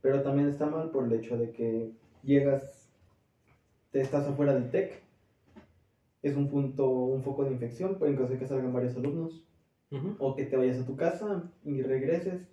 Pero 0.01 0.23
también 0.23 0.47
está 0.47 0.65
mal 0.65 0.89
por 0.89 1.05
el 1.05 1.13
hecho 1.13 1.37
de 1.37 1.51
que 1.51 1.91
llegas, 2.23 2.89
te 3.91 4.01
estás 4.01 4.27
afuera 4.27 4.55
del 4.55 4.71
TEC, 4.71 5.01
es 6.23 6.35
un 6.35 6.49
punto, 6.49 6.89
un 6.89 7.21
foco 7.21 7.43
de 7.43 7.51
infección, 7.51 7.97
en 8.01 8.15
caso 8.15 8.33
de 8.33 8.39
que 8.39 8.47
salgan 8.47 8.73
varios 8.73 8.97
alumnos, 8.97 9.43
o 10.17 10.35
que 10.35 10.45
te 10.45 10.57
vayas 10.57 10.79
a 10.79 10.85
tu 10.85 10.95
casa 10.95 11.43
y 11.63 11.81
regreses. 11.81 12.47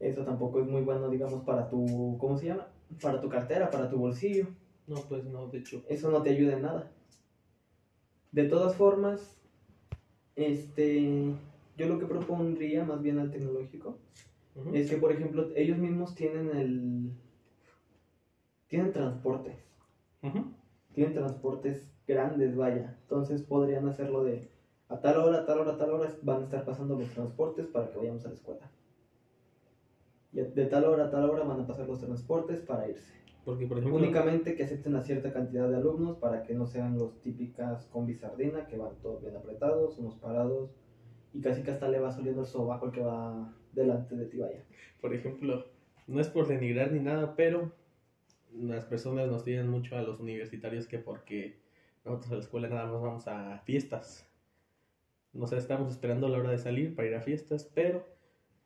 Eso 0.00 0.24
tampoco 0.24 0.60
es 0.60 0.66
muy 0.66 0.82
bueno, 0.82 1.08
digamos, 1.08 1.44
para 1.44 1.68
tu, 1.68 2.16
¿cómo 2.18 2.36
se 2.36 2.46
llama? 2.46 2.66
Para 3.00 3.20
tu 3.20 3.28
cartera, 3.28 3.70
para 3.70 3.88
tu 3.88 3.98
bolsillo. 3.98 4.48
No, 4.86 4.96
pues 5.08 5.24
no, 5.24 5.46
de 5.46 5.58
hecho. 5.58 5.82
Eso 5.88 6.10
no 6.10 6.22
te 6.22 6.30
ayuda 6.30 6.54
en 6.54 6.62
nada. 6.62 6.90
De 8.32 8.44
todas 8.44 8.74
formas, 8.74 9.41
este, 10.36 11.34
yo 11.76 11.88
lo 11.88 11.98
que 11.98 12.06
propondría 12.06 12.84
más 12.84 13.02
bien 13.02 13.18
al 13.18 13.30
tecnológico 13.30 13.98
es 14.74 14.90
que, 14.90 14.96
por 14.98 15.12
ejemplo, 15.12 15.48
ellos 15.56 15.78
mismos 15.78 16.14
tienen 16.14 16.50
el, 16.54 17.12
tienen 18.68 18.92
transportes, 18.92 19.56
tienen 20.92 21.14
transportes 21.14 21.90
grandes, 22.06 22.54
vaya. 22.56 22.98
Entonces 23.02 23.42
podrían 23.42 23.88
hacerlo 23.88 24.24
de 24.24 24.50
a 24.88 25.00
tal 25.00 25.16
hora, 25.16 25.38
a 25.38 25.46
tal 25.46 25.60
hora, 25.60 25.72
a 25.72 25.78
tal 25.78 25.90
hora 25.90 26.12
van 26.22 26.40
a 26.40 26.44
estar 26.44 26.64
pasando 26.64 26.98
los 26.98 27.08
transportes 27.08 27.66
para 27.66 27.90
que 27.90 27.98
vayamos 27.98 28.24
a 28.26 28.28
la 28.28 28.34
escuela. 28.34 28.70
Y 30.32 30.40
de 30.40 30.66
tal 30.66 30.84
hora 30.84 31.04
a 31.04 31.10
tal 31.10 31.28
hora 31.30 31.44
van 31.44 31.60
a 31.60 31.66
pasar 31.66 31.86
los 31.86 32.00
transportes 32.00 32.60
para 32.60 32.88
irse. 32.88 33.21
Porque, 33.44 33.66
por 33.66 33.78
ejemplo, 33.78 33.98
Únicamente 33.98 34.54
que 34.54 34.64
acepten 34.64 34.94
a 34.94 35.02
cierta 35.02 35.32
cantidad 35.32 35.68
de 35.68 35.76
alumnos 35.76 36.18
para 36.18 36.42
que 36.44 36.54
no 36.54 36.66
sean 36.66 36.96
los 36.96 37.20
típicas 37.20 37.86
combi 37.86 38.14
sardina 38.14 38.66
que 38.66 38.76
van 38.76 38.94
todos 39.02 39.22
bien 39.22 39.34
apretados, 39.34 39.98
unos 39.98 40.16
parados 40.16 40.70
y 41.32 41.40
casi 41.40 41.62
que 41.62 41.72
hasta 41.72 41.88
le 41.88 41.98
va 41.98 42.12
saliendo 42.12 42.42
el 42.42 42.46
sobaco 42.46 42.86
el 42.86 42.92
que 42.92 43.00
va 43.00 43.52
delante 43.72 44.14
de 44.14 44.26
ti, 44.26 44.38
vaya. 44.38 44.64
por 45.00 45.14
ejemplo, 45.14 45.66
no 46.06 46.20
es 46.20 46.28
por 46.28 46.46
denigrar 46.46 46.92
ni 46.92 47.00
nada, 47.00 47.34
pero 47.34 47.72
las 48.54 48.84
personas 48.84 49.28
nos 49.28 49.44
tienen 49.44 49.68
mucho 49.68 49.96
a 49.96 50.02
los 50.02 50.20
universitarios 50.20 50.86
que 50.86 50.98
porque 50.98 51.58
nosotros 52.04 52.32
a 52.32 52.34
la 52.36 52.40
escuela 52.40 52.68
nada 52.68 52.86
más 52.86 53.00
vamos 53.00 53.28
a 53.28 53.58
fiestas. 53.64 54.28
No 55.32 55.46
sé, 55.46 55.56
estamos 55.56 55.90
esperando 55.90 56.28
la 56.28 56.38
hora 56.38 56.50
de 56.50 56.58
salir 56.58 56.94
para 56.94 57.08
ir 57.08 57.14
a 57.14 57.22
fiestas, 57.22 57.70
pero 57.74 58.06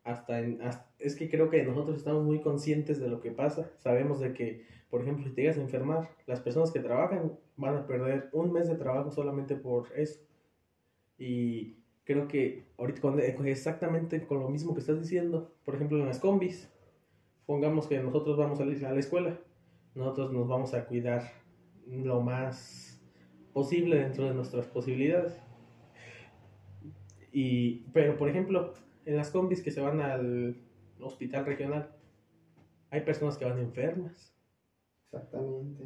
hasta, 0.07 0.41
en, 0.41 0.61
es 0.99 1.17
que 1.17 1.29
creo 1.29 1.51
que 1.51 1.63
nosotros 1.65 1.99
estamos 1.99 2.25
muy 2.25 2.41
conscientes 2.41 3.01
de 3.01 3.09
lo 3.09 3.21
que 3.21 3.33
pasa. 3.33 3.71
Sabemos 3.79 4.21
de 4.21 4.33
que, 4.33 4.65
por 4.89 5.03
ejemplo, 5.03 5.25
si 5.25 5.31
te 5.33 5.43
llegas 5.43 5.59
a 5.59 5.63
enfermar, 5.63 6.11
las 6.27 6.41
personas 6.41 6.71
que 6.71 6.81
trabajan 6.81 7.33
van 7.57 7.77
a 7.77 7.87
perder 7.87 8.31
un 8.33 8.53
mes 8.53 8.69
de 8.69 8.77
trabajo 8.77 9.11
solamente 9.11 9.57
por 9.57 9.89
eso. 9.97 10.21
Y 11.19 11.79
creo 12.05 12.29
que 12.29 12.67
ahorita 12.79 13.01
con- 13.01 13.21
exactamente 13.21 14.27
con 14.27 14.41
lo 14.41 14.49
mismo 14.49 14.75
que 14.75 14.81
estás 14.81 15.01
diciendo, 15.01 15.53
por 15.65 15.75
ejemplo, 15.75 15.99
en 15.99 16.07
las 16.07 16.21
combis, 16.21 16.71
pongamos 17.47 17.87
que 17.89 17.99
nosotros 18.01 18.37
vamos 18.37 18.61
a 18.61 18.65
la 18.65 18.89
a 18.89 18.93
la 18.93 19.01
escuela, 19.01 19.41
nosotros 19.95 20.33
nos 20.33 20.47
vamos 20.49 20.75
a 20.75 20.87
cuidar 20.87 21.23
lo 21.87 22.21
más 22.21 23.01
posible 23.53 23.97
dentro 23.99 24.25
de 24.27 24.35
nuestras 24.35 24.67
posibilidades. 24.67 25.41
Y, 27.33 27.81
pero, 27.93 28.17
por 28.17 28.29
ejemplo, 28.29 28.73
en 29.07 29.17
las 29.17 29.31
combis 29.31 29.63
que 29.63 29.71
se 29.71 29.81
van 29.81 30.01
al 30.01 30.57
hospital 31.01 31.47
regional, 31.47 31.91
hay 32.91 33.01
personas 33.01 33.39
que 33.39 33.45
van 33.45 33.59
enfermas. 33.59 34.35
Exactamente. 35.05 35.85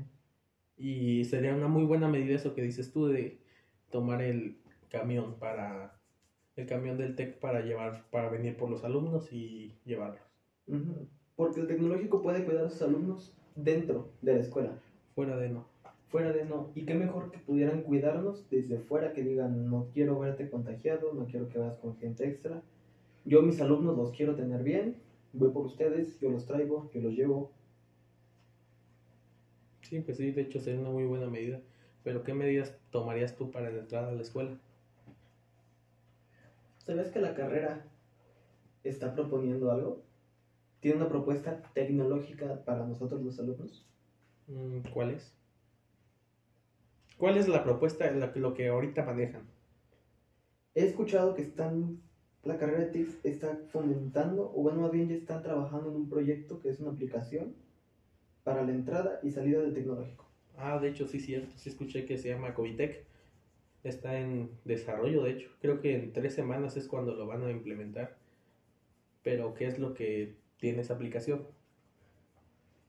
Y 0.77 1.25
sería 1.25 1.55
una 1.55 1.69
muy 1.69 1.85
buena 1.85 2.09
medida 2.09 2.35
eso 2.35 2.55
que 2.55 2.63
dices 2.63 2.91
tú 2.91 3.07
de 3.07 3.39
tomar 3.91 4.23
el 4.23 4.57
camión 4.89 5.39
para 5.39 6.01
el 6.57 6.67
camión 6.67 6.99
del 6.99 7.15
TEC 7.15 7.39
para 7.39 7.61
llevar 7.61 8.05
para 8.11 8.29
venir 8.29 8.57
por 8.57 8.71
los 8.71 8.83
alumnos 8.85 9.33
y 9.33 9.79
llevarlos. 9.85 10.23
Porque 11.37 11.61
el 11.61 11.67
tecnológico 11.67 12.23
puede 12.23 12.45
cuidar 12.45 12.65
a 12.65 12.71
sus 12.71 12.83
alumnos 12.83 13.37
dentro 13.55 14.13
de 14.23 14.35
la 14.35 14.41
escuela. 14.41 14.79
Fuera 15.15 15.37
de 15.37 15.51
no. 15.51 15.67
Fuera 16.09 16.33
de 16.33 16.45
no. 16.45 16.71
Y 16.75 16.87
qué 16.87 16.95
mejor 16.95 17.31
que 17.31 17.39
pudieran 17.39 17.83
cuidarnos 17.83 18.49
desde 18.51 18.79
fuera, 18.79 19.13
que 19.13 19.23
digan, 19.23 19.69
no 19.71 19.89
quiero 19.93 20.19
verte 20.19 20.49
contagiado, 20.49 21.13
no 21.13 21.27
quiero 21.27 21.49
que 21.49 21.59
vayas 21.59 21.79
con 21.79 21.97
gente 21.99 22.27
extra. 22.27 22.63
Yo 23.25 23.43
mis 23.43 23.61
alumnos 23.61 23.97
los 23.97 24.13
quiero 24.13 24.35
tener 24.35 24.63
bien, 24.63 24.97
voy 25.33 25.51
por 25.51 25.67
ustedes, 25.67 26.19
yo 26.21 26.31
los 26.31 26.47
traigo, 26.47 26.91
yo 26.93 27.01
los 27.01 27.13
llevo. 27.13 27.53
Sí, 29.83 30.01
pues 30.01 30.17
sí, 30.17 30.31
de 30.31 30.43
hecho 30.43 30.61
sería 30.61 30.81
una 30.81 30.91
muy 30.91 31.05
buena 31.05 31.29
medida. 31.29 31.61
Pero 32.03 32.23
¿qué 32.23 32.33
medidas 32.33 32.79
tomarías 32.91 33.37
tú 33.37 33.51
para 33.51 33.71
la 33.71 33.81
entrada 33.81 34.09
a 34.09 34.13
la 34.13 34.23
escuela? 34.23 34.57
¿Sabes 36.79 37.11
que 37.11 37.21
la 37.21 37.35
carrera 37.35 37.87
está 38.85 39.15
proponiendo 39.15 39.71
algo? 39.71 40.03
Tiene 40.81 40.97
una 40.97 41.09
propuesta 41.09 41.63
tecnológica 41.75 42.65
para 42.65 42.87
nosotros 42.87 43.23
los 43.23 43.39
alumnos. 43.39 43.87
Mm, 44.47 44.81
¿Cuál 44.93 45.11
es? 45.11 45.33
¿Cuál 47.19 47.37
es 47.37 47.49
la 47.49 47.63
propuesta, 47.63 48.11
lo 48.11 48.55
que 48.55 48.69
ahorita 48.69 49.05
manejan? 49.05 49.43
He 50.75 50.87
escuchado 50.87 51.35
que 51.35 51.43
están, 51.43 52.01
la 52.43 52.57
carrera 52.57 52.85
de 52.85 52.87
TICS 52.87 53.25
está 53.25 53.59
fomentando, 53.71 54.51
o 54.55 54.63
bueno, 54.63 54.81
más 54.81 54.93
bien 54.93 55.09
ya 55.09 55.15
están 55.15 55.43
trabajando 55.43 55.91
en 55.91 55.97
un 55.97 56.09
proyecto 56.09 56.61
que 56.61 56.71
es 56.71 56.81
una 56.81 56.91
aplicación 56.91 57.55
para 58.45 58.65
la 58.65 58.73
entrada 58.73 59.21
y 59.23 59.31
salida 59.31 59.61
del 59.61 59.75
tecnológico. 59.75 60.27
Ah, 60.57 60.79
de 60.79 60.89
hecho, 60.89 61.07
sí, 61.07 61.21
cierto. 61.21 61.57
Sí 61.57 61.69
escuché 61.69 62.07
que 62.07 62.19
se 62.19 62.29
llama 62.29 62.55
Covitec. 62.55 63.05
Está 63.85 64.19
en 64.19 64.51
desarrollo, 64.65 65.23
de 65.23 65.33
hecho. 65.33 65.51
Creo 65.61 65.81
que 65.81 65.95
en 65.95 66.13
tres 66.13 66.35
semanas 66.35 66.77
es 66.77 66.87
cuando 66.89 67.15
lo 67.15 67.27
van 67.27 67.43
a 67.45 67.51
implementar. 67.51 68.17
Pero, 69.23 69.55
¿qué 69.55 69.67
es 69.67 69.79
lo 69.79 69.95
que 69.95 70.37
tiene 70.59 70.81
esa 70.81 70.95
aplicación? 70.95 71.47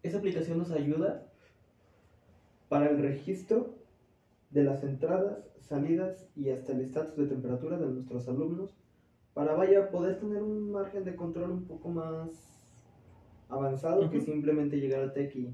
Esa 0.03 0.17
aplicación 0.17 0.57
nos 0.57 0.71
ayuda 0.71 1.27
para 2.69 2.89
el 2.89 3.01
registro 3.01 3.75
de 4.49 4.63
las 4.63 4.83
entradas, 4.83 5.45
salidas 5.61 6.27
y 6.35 6.49
hasta 6.49 6.71
el 6.71 6.81
estatus 6.81 7.17
de 7.17 7.27
temperatura 7.27 7.77
de 7.77 7.87
nuestros 7.87 8.27
alumnos 8.27 8.80
para 9.33 9.53
vaya 9.53 9.89
poder 9.89 10.19
tener 10.19 10.41
un 10.43 10.71
margen 10.71 11.03
de 11.03 11.15
control 11.15 11.51
un 11.51 11.65
poco 11.65 11.89
más 11.89 12.29
avanzado 13.49 14.09
que 14.09 14.21
simplemente 14.21 14.79
llegar 14.79 15.01
al 15.01 15.13
TEC 15.13 15.35
y 15.35 15.53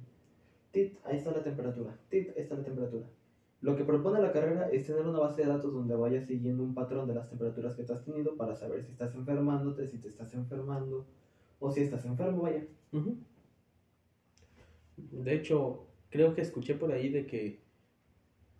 tit, 0.72 0.98
ahí 1.05 1.17
está 1.17 1.31
la 1.31 1.43
temperatura, 1.43 1.98
tit, 2.10 2.29
ahí 2.29 2.43
está 2.43 2.55
la 2.55 2.63
temperatura. 2.63 3.05
Lo 3.62 3.75
que 3.75 3.84
propone 3.84 4.22
la 4.22 4.31
carrera 4.31 4.69
es 4.69 4.86
tener 4.86 5.05
una 5.07 5.19
base 5.19 5.41
de 5.41 5.48
datos 5.48 5.74
donde 5.74 5.96
vayas 5.96 6.25
siguiendo 6.25 6.63
un 6.63 6.75
patrón 6.75 7.07
de 7.07 7.15
las 7.15 7.27
temperaturas 7.27 7.75
que 7.75 7.84
te 7.84 7.93
has 7.93 8.03
tenido 8.03 8.36
para 8.36 8.55
saber 8.55 8.84
si 8.84 8.91
estás 8.91 9.15
enfermándote, 9.15 9.88
si 9.88 9.98
te 9.98 10.10
estás 10.10 10.34
enfermando 10.36 11.05
o 11.60 11.72
si 11.72 11.81
estás 11.81 12.05
enfermo, 12.05 12.43
vaya. 12.43 12.63
De 14.96 15.34
hecho, 15.34 15.88
creo 16.10 16.36
que 16.36 16.41
escuché 16.41 16.75
por 16.75 16.91
ahí 16.91 17.10
de 17.10 17.25
que 17.25 17.60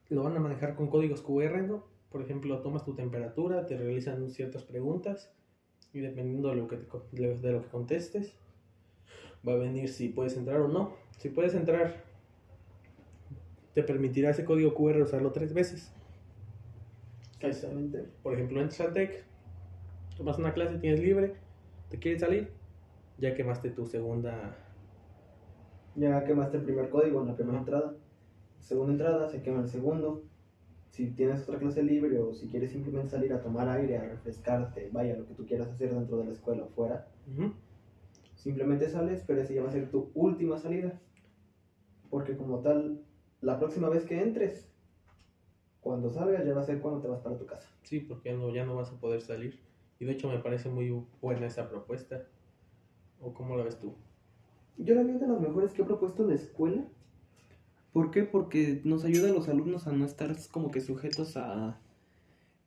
lo 0.10 0.24
van 0.24 0.36
a 0.36 0.40
manejar 0.40 0.76
con 0.76 0.90
códigos 0.90 1.22
QR, 1.22 1.62
¿no? 1.62 1.84
Por 2.12 2.22
ejemplo, 2.22 2.62
tomas 2.62 2.86
tu 2.86 2.96
temperatura, 2.96 3.66
te 3.66 3.78
realizan 3.78 4.30
ciertas 4.30 4.64
preguntas 4.64 5.34
y 5.94 6.00
dependiendo 6.00 6.50
de 6.50 6.56
lo 6.56 6.68
que, 6.68 6.78
te 6.78 6.88
de 7.18 7.52
lo 7.52 7.62
que 7.62 7.68
contestes, 7.70 8.34
va 9.48 9.54
a 9.54 9.58
venir 9.58 9.90
si 9.90 10.10
puedes 10.10 10.38
entrar 10.38 10.62
o 10.62 10.68
no. 10.68 10.96
Si 11.18 11.30
puedes 11.30 11.54
entrar, 11.54 12.04
te 13.74 13.84
permitirá 13.84 14.30
ese 14.30 14.46
código 14.46 14.74
QR 14.74 15.02
usarlo 15.02 15.32
tres 15.32 15.54
veces. 15.54 15.92
Exactamente. 17.40 18.06
Por 18.24 18.34
ejemplo, 18.34 18.62
entras 18.62 18.82
al 18.82 18.94
TEC, 18.94 19.24
tomas 20.18 20.40
una 20.40 20.54
clase, 20.54 20.78
tienes 20.80 21.00
libre, 21.00 21.36
te 21.90 22.00
quieres 22.00 22.22
salir, 22.22 22.52
ya 23.18 23.36
quemaste 23.36 23.70
tu 23.70 23.86
segunda 23.86 24.56
Ya 25.96 26.24
quemaste 26.24 26.58
el 26.58 26.64
primer 26.64 26.90
código 26.90 27.22
en 27.22 27.28
la 27.28 27.36
primera 27.36 27.60
entrada. 27.60 27.96
Segunda 28.60 28.94
entrada, 28.94 29.30
se 29.30 29.42
quema 29.42 29.62
el 29.62 29.68
segundo. 29.68 30.24
Si 30.98 31.12
tienes 31.12 31.44
otra 31.44 31.60
clase 31.60 31.84
libre 31.84 32.18
o 32.18 32.34
si 32.34 32.48
quieres 32.48 32.72
simplemente 32.72 33.12
salir 33.12 33.32
a 33.32 33.40
tomar 33.40 33.70
aire, 33.70 33.98
a 33.98 34.10
refrescarte, 34.10 34.90
vaya 34.92 35.16
lo 35.16 35.28
que 35.28 35.36
tú 35.36 35.46
quieras 35.46 35.68
hacer 35.68 35.94
dentro 35.94 36.18
de 36.18 36.26
la 36.26 36.32
escuela 36.32 36.64
o 36.64 36.70
fuera, 36.70 37.08
Ujú. 37.32 37.54
simplemente 38.34 38.90
sales, 38.90 39.24
pero 39.28 39.40
esa 39.40 39.54
ya 39.54 39.62
va 39.62 39.70
a 39.70 39.72
ser 39.72 39.92
tu 39.92 40.10
última 40.16 40.58
salida. 40.58 41.00
Porque 42.10 42.36
como 42.36 42.62
tal, 42.62 43.04
la 43.42 43.60
próxima 43.60 43.90
vez 43.90 44.06
que 44.06 44.20
entres, 44.20 44.74
cuando 45.82 46.10
salgas 46.10 46.44
ya 46.44 46.56
va 46.56 46.62
a 46.62 46.66
ser 46.66 46.82
cuando 46.82 47.00
te 47.00 47.08
vas 47.08 47.20
para 47.20 47.38
tu 47.38 47.46
casa. 47.46 47.70
Sí, 47.84 48.00
porque 48.00 48.32
ya 48.32 48.36
no, 48.36 48.52
ya 48.52 48.66
no 48.66 48.76
vas 48.76 48.92
a 48.92 49.00
poder 49.00 49.22
salir. 49.22 49.60
Y 50.00 50.06
de 50.06 50.14
hecho 50.14 50.30
me 50.30 50.40
parece 50.40 50.68
muy 50.68 50.90
buena 51.22 51.46
esa 51.46 51.70
propuesta. 51.70 52.26
¿O 53.22 53.36
cómo 53.36 53.56
la 53.56 53.66
ves 53.66 53.78
tú? 53.80 53.94
Yo 54.78 54.96
la 54.96 55.04
veo 55.04 55.20
de 55.20 55.28
las 55.28 55.42
mejores 55.42 55.74
que 55.74 55.84
he 55.84 55.86
propuesto 55.86 56.28
la 56.28 56.34
escuela. 56.34 56.88
¿Por 57.98 58.12
qué? 58.12 58.26
Porque 58.26 58.80
nos 58.84 59.06
ayuda 59.06 59.32
a 59.32 59.34
los 59.34 59.50
alumnos 59.50 59.88
a 59.88 59.92
no 59.92 60.06
estar 60.06 60.36
como 60.52 60.70
que 60.70 60.82
sujetos 60.82 61.36
a... 61.36 61.80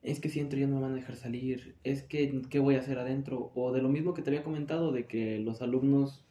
Es 0.03 0.19
que 0.19 0.29
si 0.29 0.41
entro 0.41 0.59
ya 0.59 0.67
no 0.67 0.75
me 0.75 0.83
van 0.83 0.91
a 0.91 0.97
dejar 0.97 1.15
salir. 1.15 1.77
Es 1.85 2.03
que, 2.03 2.43
¿qué 2.51 2.59
voy 2.59 2.75
a 2.75 2.81
hacer 2.81 2.99
adentro? 2.99 3.53
O 3.55 3.71
de 3.71 3.81
lo 3.81 3.89
mismo 3.89 4.13
que 4.13 4.23
te 4.23 4.31
había 4.31 4.43
comentado, 4.43 4.91
de 4.91 5.07
que 5.07 5.39
los 5.39 5.63
alumnos 5.63 6.27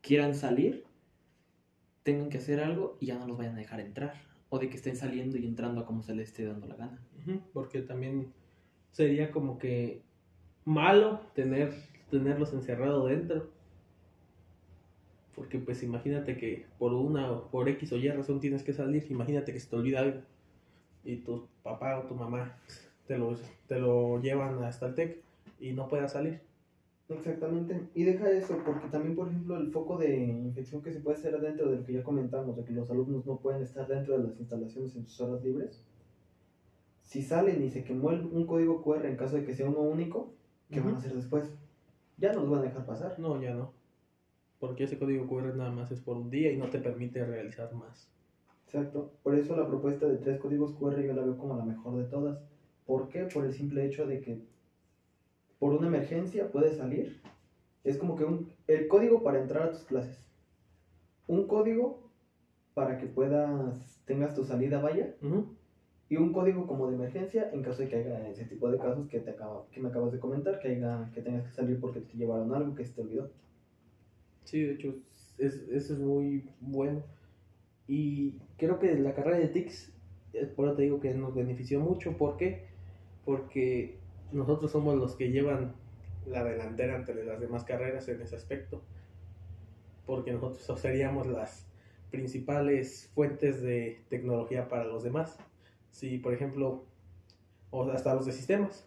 quieran 0.00 0.34
salir, 0.34 0.86
tengan 2.02 2.30
que 2.30 2.38
hacer 2.38 2.60
algo 2.60 2.96
y 2.98 3.08
ya 3.08 3.18
no 3.18 3.26
los 3.26 3.36
vayan 3.36 3.56
a 3.56 3.58
dejar 3.58 3.80
entrar. 3.80 4.14
O 4.48 4.58
de 4.58 4.70
que 4.70 4.76
estén 4.76 4.96
saliendo 4.96 5.36
y 5.36 5.44
entrando 5.44 5.82
a 5.82 5.84
como 5.84 6.02
se 6.02 6.14
les 6.14 6.28
esté 6.28 6.46
dando 6.46 6.66
la 6.66 6.76
gana. 6.76 6.98
Porque 7.52 7.82
también 7.82 8.32
sería 8.90 9.32
como 9.32 9.58
que 9.58 10.00
malo 10.64 11.20
tener, 11.34 11.74
tenerlos 12.10 12.54
encerrado 12.54 13.04
dentro. 13.04 13.50
Porque 15.34 15.58
pues 15.58 15.82
imagínate 15.82 16.36
que 16.36 16.66
por 16.78 16.92
una 16.92 17.30
o 17.30 17.48
por 17.50 17.68
X 17.68 17.92
o 17.92 17.96
Y 17.96 18.08
razón 18.10 18.40
tienes 18.40 18.62
que 18.62 18.72
salir, 18.72 19.06
imagínate 19.10 19.52
que 19.52 19.60
se 19.60 19.68
te 19.70 19.76
olvida 19.76 20.00
algo 20.00 20.20
y 21.04 21.16
tu 21.16 21.46
papá 21.62 21.98
o 21.98 22.02
tu 22.02 22.14
mamá 22.14 22.56
te 23.06 23.16
lo, 23.16 23.36
te 23.66 23.78
lo 23.78 24.20
llevan 24.20 24.62
hasta 24.64 24.86
el 24.86 24.94
TEC 24.94 25.22
y 25.60 25.72
no 25.72 25.88
puedas 25.88 26.12
salir. 26.12 26.40
Exactamente. 27.08 27.80
Y 27.94 28.04
deja 28.04 28.30
eso, 28.30 28.56
porque 28.64 28.88
también, 28.88 29.16
por 29.16 29.28
ejemplo, 29.28 29.56
el 29.56 29.72
foco 29.72 29.98
de 29.98 30.16
infección 30.16 30.80
que 30.82 30.92
se 30.92 31.00
puede 31.00 31.16
hacer 31.16 31.40
dentro 31.40 31.68
de 31.70 31.76
lo 31.78 31.84
que 31.84 31.92
ya 31.94 32.04
comentamos, 32.04 32.56
de 32.56 32.64
que 32.64 32.72
los 32.72 32.88
alumnos 32.90 33.26
no 33.26 33.38
pueden 33.38 33.62
estar 33.62 33.88
dentro 33.88 34.16
de 34.16 34.28
las 34.28 34.38
instalaciones 34.38 34.94
en 34.94 35.06
sus 35.06 35.20
horas 35.20 35.42
libres. 35.42 35.84
Si 37.02 37.22
salen 37.22 37.64
y 37.64 37.70
se 37.70 37.82
quemó 37.82 38.12
el- 38.12 38.26
un 38.26 38.46
código 38.46 38.82
QR 38.82 39.08
en 39.08 39.16
caso 39.16 39.36
de 39.36 39.44
que 39.44 39.54
sea 39.54 39.68
uno 39.68 39.80
único, 39.80 40.32
¿qué 40.70 40.80
van 40.80 40.94
a 40.94 40.98
hacer 40.98 41.14
después? 41.14 41.50
Ya 42.18 42.32
no 42.32 42.42
los 42.42 42.50
van 42.50 42.60
a 42.60 42.64
dejar 42.64 42.86
pasar. 42.86 43.18
No, 43.18 43.40
ya 43.42 43.54
no. 43.54 43.72
Porque 44.60 44.84
ese 44.84 44.98
código 44.98 45.26
QR 45.26 45.56
nada 45.56 45.72
más 45.72 45.90
es 45.90 46.00
por 46.00 46.16
un 46.16 46.30
día 46.30 46.52
y 46.52 46.58
no 46.58 46.68
te 46.68 46.78
permite 46.78 47.24
realizar 47.24 47.74
más. 47.74 48.08
Exacto. 48.66 49.10
Por 49.24 49.34
eso 49.34 49.56
la 49.56 49.66
propuesta 49.66 50.06
de 50.06 50.18
tres 50.18 50.38
códigos 50.38 50.74
QR 50.74 51.02
yo 51.02 51.14
la 51.14 51.22
veo 51.22 51.36
como 51.36 51.56
la 51.56 51.64
mejor 51.64 51.96
de 51.96 52.04
todas. 52.04 52.38
¿Por 52.86 53.08
qué? 53.08 53.24
Por 53.24 53.44
el 53.46 53.52
simple 53.52 53.84
hecho 53.84 54.06
de 54.06 54.20
que 54.20 54.42
por 55.58 55.72
una 55.72 55.86
emergencia 55.86 56.50
puedes 56.52 56.76
salir. 56.76 57.20
Es 57.84 57.96
como 57.96 58.14
que 58.16 58.24
un, 58.24 58.52
el 58.66 58.86
código 58.86 59.22
para 59.22 59.40
entrar 59.40 59.64
a 59.64 59.72
tus 59.72 59.84
clases. 59.84 60.30
Un 61.26 61.46
código 61.46 62.10
para 62.74 62.98
que 62.98 63.06
puedas, 63.06 64.02
tengas 64.04 64.34
tu 64.34 64.44
salida 64.44 64.80
vaya. 64.80 65.14
Ujú. 65.22 65.46
Y 66.08 66.16
un 66.16 66.32
código 66.32 66.66
como 66.66 66.88
de 66.88 66.94
emergencia 66.94 67.48
en 67.52 67.62
caso 67.62 67.82
de 67.82 67.88
que 67.88 67.96
haya 67.96 68.28
ese 68.28 68.44
tipo 68.44 68.70
de 68.70 68.76
casos 68.76 69.06
que, 69.06 69.20
te 69.20 69.30
acaba, 69.30 69.64
que 69.70 69.80
me 69.80 69.88
acabas 69.88 70.12
de 70.12 70.18
comentar, 70.18 70.58
que, 70.58 70.68
haya, 70.68 71.10
que 71.14 71.22
tengas 71.22 71.44
que 71.44 71.52
salir 71.52 71.80
porque 71.80 72.00
te 72.00 72.16
llevaron 72.16 72.52
algo 72.52 72.74
que 72.74 72.84
se 72.84 72.94
te 72.94 73.00
olvidó. 73.02 73.30
Sí, 74.50 74.64
de 74.64 74.72
hecho, 74.72 74.96
es, 75.38 75.54
eso 75.70 75.94
es 75.94 76.00
muy 76.00 76.50
bueno. 76.60 77.04
Y 77.86 78.40
creo 78.58 78.80
que 78.80 78.96
la 78.96 79.14
carrera 79.14 79.38
de 79.38 79.46
TICS, 79.46 79.92
eh, 80.32 80.46
por 80.46 80.66
eso 80.66 80.76
te 80.76 80.82
digo 80.82 80.98
que 80.98 81.14
nos 81.14 81.36
benefició 81.36 81.78
mucho. 81.78 82.16
¿Por 82.16 82.36
qué? 82.36 82.66
Porque 83.24 84.00
nosotros 84.32 84.72
somos 84.72 84.96
los 84.96 85.14
que 85.14 85.30
llevan 85.30 85.76
la 86.26 86.42
delantera 86.42 86.96
entre 86.96 87.24
las 87.24 87.40
demás 87.40 87.62
carreras 87.62 88.08
en 88.08 88.22
ese 88.22 88.34
aspecto. 88.34 88.82
Porque 90.04 90.32
nosotros 90.32 90.80
seríamos 90.80 91.28
las 91.28 91.68
principales 92.10 93.08
fuentes 93.14 93.62
de 93.62 94.02
tecnología 94.08 94.68
para 94.68 94.84
los 94.84 95.04
demás. 95.04 95.38
Si, 95.92 96.18
por 96.18 96.34
ejemplo, 96.34 96.86
o 97.70 97.88
hasta 97.92 98.16
los 98.16 98.26
de 98.26 98.32
sistemas. 98.32 98.84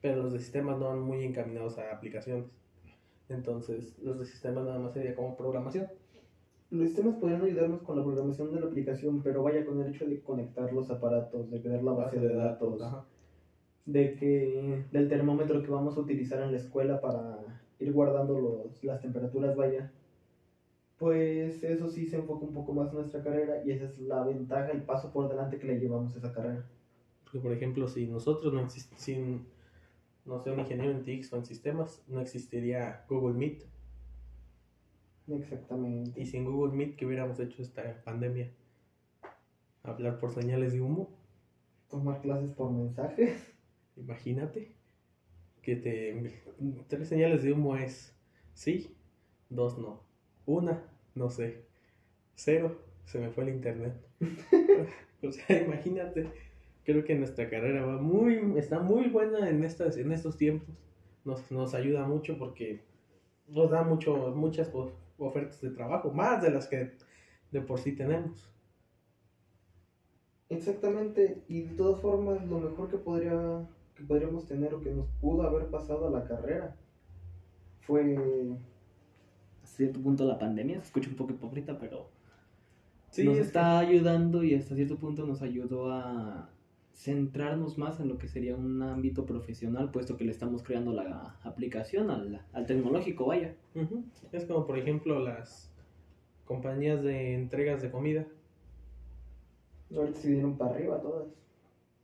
Pero 0.00 0.24
los 0.24 0.32
de 0.32 0.40
sistemas 0.40 0.78
no 0.78 0.88
van 0.88 1.00
muy 1.00 1.22
encaminados 1.22 1.78
a 1.78 1.92
aplicaciones. 1.92 2.58
Entonces, 3.28 3.98
los 3.98 4.18
de 4.18 4.24
sistemas 4.24 4.64
nada 4.64 4.78
más 4.78 4.92
sería 4.92 5.14
como 5.14 5.36
programación. 5.36 5.86
Los 6.70 6.88
sistemas 6.88 7.16
podrían 7.16 7.42
ayudarnos 7.42 7.82
con 7.82 7.96
la 7.96 8.04
programación 8.04 8.52
de 8.52 8.60
la 8.60 8.66
aplicación, 8.66 9.22
pero 9.22 9.42
vaya 9.42 9.64
con 9.64 9.80
el 9.80 9.94
hecho 9.94 10.06
de 10.06 10.20
conectar 10.20 10.72
los 10.72 10.90
aparatos, 10.90 11.50
de 11.50 11.62
crear 11.62 11.82
la 11.82 11.92
base 11.92 12.20
de 12.20 12.34
datos, 12.34 12.82
Ajá. 12.82 13.04
de 13.86 14.14
que 14.16 14.84
del 14.92 15.08
termómetro 15.08 15.62
que 15.62 15.70
vamos 15.70 15.96
a 15.96 16.00
utilizar 16.00 16.42
en 16.42 16.52
la 16.52 16.58
escuela 16.58 17.00
para 17.00 17.38
ir 17.78 17.92
guardando 17.92 18.38
los, 18.38 18.84
las 18.84 19.00
temperaturas, 19.00 19.56
vaya. 19.56 19.90
Pues 20.98 21.62
eso 21.62 21.88
sí 21.88 22.06
se 22.06 22.16
enfoca 22.16 22.44
un 22.44 22.52
poco 22.52 22.72
más 22.72 22.90
en 22.90 22.96
nuestra 22.96 23.22
carrera 23.22 23.62
y 23.64 23.70
esa 23.70 23.84
es 23.84 23.98
la 24.00 24.24
ventaja, 24.24 24.72
el 24.72 24.82
paso 24.82 25.12
por 25.12 25.28
delante 25.28 25.58
que 25.58 25.68
le 25.68 25.78
llevamos 25.78 26.14
a 26.14 26.18
esa 26.18 26.32
carrera. 26.32 26.66
Porque, 27.22 27.38
por 27.38 27.52
ejemplo, 27.52 27.86
si 27.88 28.06
nosotros 28.06 28.52
no 28.52 28.60
exist 28.60 28.92
sin, 28.96 29.46
no 30.28 30.40
sé, 30.40 30.50
un 30.50 30.60
ingeniero 30.60 30.92
en 30.92 31.04
TICS 31.04 31.32
o 31.32 31.36
en 31.38 31.44
sistemas, 31.44 32.04
no 32.06 32.20
existiría 32.20 33.04
Google 33.08 33.34
Meet. 33.34 33.64
Exactamente. 35.28 36.20
Y 36.20 36.26
sin 36.26 36.44
Google 36.44 36.76
Meet, 36.76 36.96
¿qué 36.96 37.06
hubiéramos 37.06 37.40
hecho 37.40 37.62
esta 37.62 38.02
pandemia? 38.04 38.50
Hablar 39.82 40.18
por 40.18 40.30
señales 40.30 40.72
de 40.72 40.80
humo. 40.80 41.10
Tomar 41.90 42.20
clases 42.20 42.50
por 42.50 42.70
mensaje. 42.70 43.36
Imagínate 43.96 44.76
que 45.62 45.76
te 45.76 46.42
tres 46.86 47.08
señales 47.08 47.42
de 47.42 47.52
humo 47.52 47.76
es 47.76 48.14
sí, 48.54 48.96
dos 49.48 49.78
no, 49.78 50.02
una 50.46 50.82
no 51.14 51.30
sé, 51.30 51.64
cero 52.34 52.80
se 53.04 53.18
me 53.18 53.30
fue 53.30 53.44
el 53.44 53.50
internet. 53.50 53.94
o 55.22 55.32
sea, 55.32 55.62
imagínate, 55.62 56.30
creo 56.88 57.04
que 57.04 57.14
nuestra 57.16 57.50
carrera 57.50 57.84
va 57.84 57.98
muy, 58.00 58.54
está 58.56 58.80
muy 58.80 59.10
buena 59.10 59.50
en 59.50 59.62
estas, 59.62 59.98
en 59.98 60.10
estos 60.10 60.38
tiempos. 60.38 60.74
Nos, 61.22 61.50
nos 61.52 61.74
ayuda 61.74 62.06
mucho 62.06 62.38
porque 62.38 62.80
nos 63.46 63.70
da 63.70 63.82
mucho, 63.82 64.32
muchas 64.34 64.70
of- 64.74 64.94
ofertas 65.18 65.60
de 65.60 65.68
trabajo, 65.68 66.10
más 66.10 66.40
de 66.42 66.50
las 66.50 66.66
que 66.66 66.92
de 67.52 67.60
por 67.60 67.78
sí 67.78 67.92
tenemos. 67.92 68.50
Exactamente, 70.48 71.42
y 71.46 71.60
de 71.64 71.74
todas 71.76 72.00
formas, 72.00 72.42
lo 72.46 72.58
mejor 72.58 72.88
que, 72.88 72.96
podría, 72.96 73.68
que 73.94 74.02
podríamos 74.04 74.46
tener 74.46 74.72
o 74.72 74.80
que 74.80 74.90
nos 74.90 75.06
pudo 75.20 75.42
haber 75.42 75.66
pasado 75.66 76.08
a 76.08 76.10
la 76.10 76.24
carrera 76.24 76.74
fue 77.82 78.16
hasta 79.62 79.76
cierto 79.76 80.00
punto 80.00 80.24
la 80.24 80.38
pandemia. 80.38 80.76
Se 80.80 80.86
escucha 80.86 81.10
un 81.10 81.16
poco 81.16 81.32
hipócrita, 81.34 81.78
pero 81.78 82.08
Sí, 83.10 83.24
nos 83.24 83.34
es 83.34 83.40
que- 83.40 83.46
está 83.48 83.78
ayudando 83.78 84.42
y 84.42 84.54
hasta 84.54 84.74
cierto 84.74 84.96
punto 84.96 85.26
nos 85.26 85.42
ayudó 85.42 85.92
a 85.92 86.48
centrarnos 86.98 87.78
más 87.78 88.00
en 88.00 88.08
lo 88.08 88.18
que 88.18 88.26
sería 88.26 88.56
un 88.56 88.82
ámbito 88.82 89.24
profesional, 89.24 89.92
puesto 89.92 90.16
que 90.16 90.24
le 90.24 90.32
estamos 90.32 90.64
creando 90.64 90.92
la 90.92 91.38
aplicación 91.44 92.10
al, 92.10 92.44
al 92.52 92.66
tecnológico, 92.66 93.26
vaya. 93.26 93.54
Es 94.32 94.44
como 94.46 94.66
por 94.66 94.76
ejemplo 94.76 95.20
las 95.20 95.70
compañías 96.44 97.00
de 97.02 97.34
entregas 97.34 97.80
de 97.82 97.90
comida 97.92 98.26
Ahorita 99.94 100.20
se 100.20 100.30
dieron 100.32 100.58
para 100.58 100.72
arriba 100.74 101.00
todas. 101.00 101.28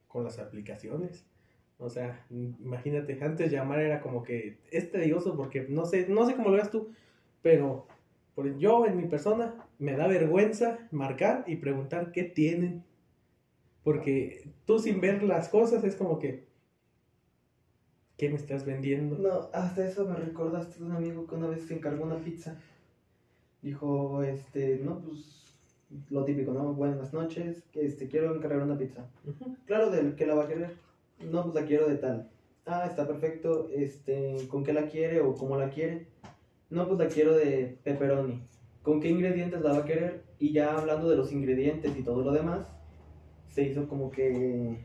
con 0.08 0.24
las 0.24 0.38
aplicaciones. 0.38 1.26
O 1.78 1.88
sea, 1.90 2.24
im- 2.30 2.54
imagínate, 2.60 3.18
antes 3.20 3.50
llamar 3.50 3.80
era 3.80 4.00
como 4.00 4.22
que 4.22 4.58
es 4.70 4.90
tedioso 4.92 5.36
porque 5.36 5.66
no 5.68 5.84
sé, 5.84 6.06
no 6.08 6.24
sé 6.24 6.34
cómo 6.36 6.48
lo 6.50 6.54
veas 6.54 6.70
tú, 6.70 6.90
pero 7.42 7.86
por 8.36 8.56
yo 8.58 8.86
en 8.86 8.96
mi 8.96 9.06
persona 9.08 9.54
me 9.80 9.96
da 9.96 10.06
vergüenza 10.06 10.78
marcar 10.92 11.44
y 11.48 11.56
preguntar 11.56 12.12
qué 12.12 12.22
tienen. 12.22 12.84
Porque 13.84 14.50
tú 14.64 14.78
sin 14.78 15.00
ver 15.00 15.22
las 15.22 15.48
cosas 15.48 15.84
es 15.84 15.94
como 15.94 16.18
que 16.18 16.46
¿qué 18.16 18.28
me 18.28 18.36
estás 18.36 18.64
vendiendo? 18.64 19.18
No, 19.18 19.48
hasta 19.52 19.86
eso 19.86 20.06
me 20.06 20.16
recordaste 20.16 20.78
de 20.78 20.84
un 20.84 20.92
amigo 20.92 21.26
que 21.26 21.34
una 21.34 21.48
vez 21.48 21.66
se 21.66 21.74
encargó 21.74 22.04
una 22.04 22.22
pizza. 22.22 22.56
Dijo, 23.62 24.22
este, 24.22 24.80
no, 24.82 25.00
pues, 25.00 25.44
lo 26.10 26.24
típico, 26.24 26.52
¿no? 26.52 26.74
Buenas 26.74 27.12
noches, 27.12 27.62
que 27.72 27.84
este, 27.84 28.08
quiero 28.08 28.34
encargar 28.34 28.62
una 28.62 28.78
pizza. 28.78 29.08
Ujú. 29.26 29.56
Claro, 29.66 29.90
¿de 29.90 30.14
qué 30.16 30.26
la 30.26 30.34
va 30.34 30.44
a 30.44 30.48
querer? 30.48 30.76
No, 31.30 31.42
pues 31.42 31.54
la 31.54 31.66
quiero 31.66 31.88
de 31.88 31.96
tal. 31.96 32.30
Ah, 32.66 32.86
está 32.86 33.06
perfecto, 33.06 33.68
este, 33.70 34.36
¿con 34.48 34.64
qué 34.64 34.72
la 34.72 34.86
quiere 34.86 35.20
o 35.20 35.34
cómo 35.34 35.56
la 35.56 35.70
quiere? 35.70 36.06
No, 36.70 36.86
pues 36.86 36.98
la 36.98 37.08
quiero 37.08 37.34
de 37.34 37.78
pepperoni. 37.84 38.42
¿Con 38.82 39.00
qué 39.00 39.08
ingredientes 39.08 39.60
la 39.60 39.72
va 39.72 39.78
a 39.78 39.84
querer? 39.84 40.24
Y 40.38 40.52
ya 40.52 40.76
hablando 40.76 41.08
de 41.08 41.16
los 41.16 41.32
ingredientes 41.32 41.96
y 41.96 42.02
todo 42.02 42.22
lo 42.22 42.32
demás, 42.32 42.66
se 43.54 43.62
hizo 43.62 43.86
como 43.88 44.10
que 44.10 44.78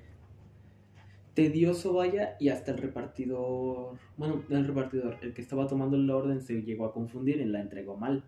tedioso 1.34 1.94
vaya 1.94 2.36
y 2.40 2.50
hasta 2.50 2.72
el 2.72 2.78
repartidor, 2.78 3.98
bueno, 4.16 4.44
no 4.48 4.58
el 4.58 4.68
repartidor, 4.68 5.18
el 5.22 5.34
que 5.34 5.42
estaba 5.42 5.66
tomando 5.66 5.98
la 5.98 6.16
orden 6.16 6.42
se 6.42 6.62
llegó 6.62 6.86
a 6.86 6.94
confundir 6.94 7.42
y 7.42 7.46
la 7.46 7.62
entregó 7.62 7.98
mal. 7.98 8.24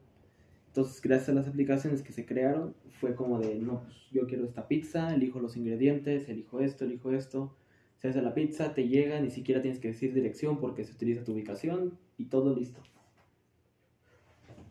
Entonces, 0.68 1.00
gracias 1.00 1.30
a 1.30 1.34
las 1.34 1.48
aplicaciones 1.48 2.02
que 2.02 2.12
se 2.12 2.26
crearon, 2.26 2.74
fue 3.00 3.14
como 3.14 3.40
de, 3.40 3.56
no, 3.60 3.84
pues 3.84 3.96
yo 4.12 4.26
quiero 4.26 4.46
esta 4.46 4.68
pizza, 4.68 5.14
elijo 5.14 5.40
los 5.40 5.58
ingredientes, 5.58 6.28
elijo 6.28 6.60
esto, 6.60 6.86
elijo 6.86 7.12
esto, 7.12 7.56
se 8.00 8.08
hace 8.08 8.22
la 8.24 8.34
pizza, 8.34 8.74
te 8.74 8.88
llega, 8.88 9.20
ni 9.20 9.30
siquiera 9.30 9.62
tienes 9.62 9.80
que 9.80 9.90
decir 9.90 10.12
dirección 10.12 10.60
porque 10.60 10.86
se 10.86 10.94
utiliza 10.94 11.24
tu 11.24 11.34
ubicación 11.34 12.00
y 12.18 12.26
todo 12.26 12.56
listo. 12.56 12.82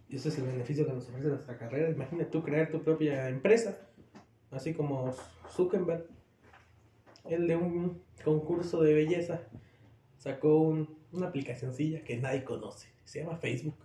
Y 0.09 0.17
ese 0.17 0.31
es 0.31 0.39
el 0.39 0.47
beneficio 0.47 0.85
que 0.85 0.93
nos 0.93 1.09
ofrece 1.09 1.29
nuestra 1.29 1.57
carrera. 1.57 1.91
Imagina 1.91 2.29
tú 2.29 2.43
crear 2.43 2.73
tu 2.73 2.83
propia 2.83 3.29
empresa, 3.29 3.79
así 4.51 4.75
como 4.75 5.13
Zuckerberg. 5.51 6.07
Él 7.25 7.47
de 7.47 7.57
un 7.57 8.03
concurso 8.25 8.83
de 8.83 8.95
belleza 8.95 9.41
sacó 10.19 10.59
un- 10.59 10.97
una 11.13 11.29
aplicacioncilla 11.29 12.03
que 12.03 12.17
nadie 12.17 12.45
conoce. 12.45 12.89
Se 13.05 13.21
llama 13.21 13.37
Facebook. 13.37 13.77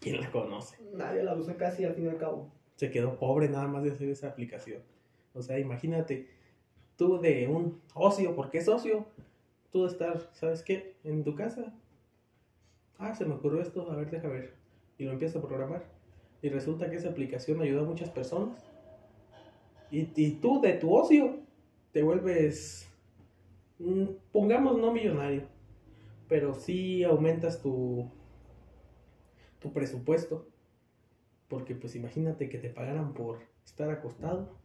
¿Quién 0.00 0.20
la 0.20 0.30
conoce? 0.30 0.76
Nadie 0.92 1.22
la 1.22 1.34
usa 1.36 1.56
casi 1.56 1.84
al 1.84 1.94
fin 1.94 2.06
y 2.06 2.08
al 2.08 2.18
cabo. 2.18 2.50
Se 2.76 2.90
quedó 2.90 3.18
pobre 3.18 3.48
nada 3.48 3.68
más 3.68 3.82
de 3.84 3.92
hacer 3.92 4.08
esa 4.08 4.28
aplicación. 4.28 4.82
O 5.34 5.42
sea, 5.42 5.58
imagínate, 5.58 6.28
tú 6.96 7.20
de 7.20 7.46
un 7.48 7.80
ocio, 7.94 8.34
porque 8.34 8.58
es 8.58 8.68
ocio, 8.68 9.06
tú 9.70 9.82
de 9.84 9.88
estar, 9.92 10.28
¿sabes 10.32 10.62
qué? 10.62 10.96
En 11.04 11.22
tu 11.24 11.34
casa. 11.36 11.72
Ah, 12.98 13.14
se 13.14 13.24
me 13.24 13.34
ocurrió 13.34 13.62
esto, 13.62 13.90
a 13.90 13.96
ver, 13.96 14.10
deja 14.10 14.28
ver. 14.28 14.54
Y 14.98 15.04
lo 15.04 15.12
empiezas 15.12 15.42
a 15.42 15.46
programar. 15.46 15.84
Y 16.42 16.48
resulta 16.48 16.90
que 16.90 16.96
esa 16.96 17.10
aplicación 17.10 17.60
ayudó 17.62 17.82
a 17.82 17.84
muchas 17.84 18.10
personas. 18.10 18.64
Y, 19.92 20.30
tú 20.36 20.62
de 20.62 20.72
tu 20.72 20.94
ocio 20.94 21.40
te 21.92 22.02
vuelves, 22.02 22.88
pongamos 24.32 24.78
no 24.78 24.90
millonario, 24.90 25.42
pero 26.28 26.54
sí 26.54 27.04
aumentas 27.04 27.60
tu, 27.60 28.10
tu 29.60 29.70
presupuesto. 29.70 30.46
Porque 31.48 31.74
pues 31.74 31.94
imagínate 31.94 32.48
que 32.48 32.56
te 32.56 32.70
pagaran 32.70 33.12
por 33.12 33.40
estar 33.66 33.90
acostado. 33.90 34.56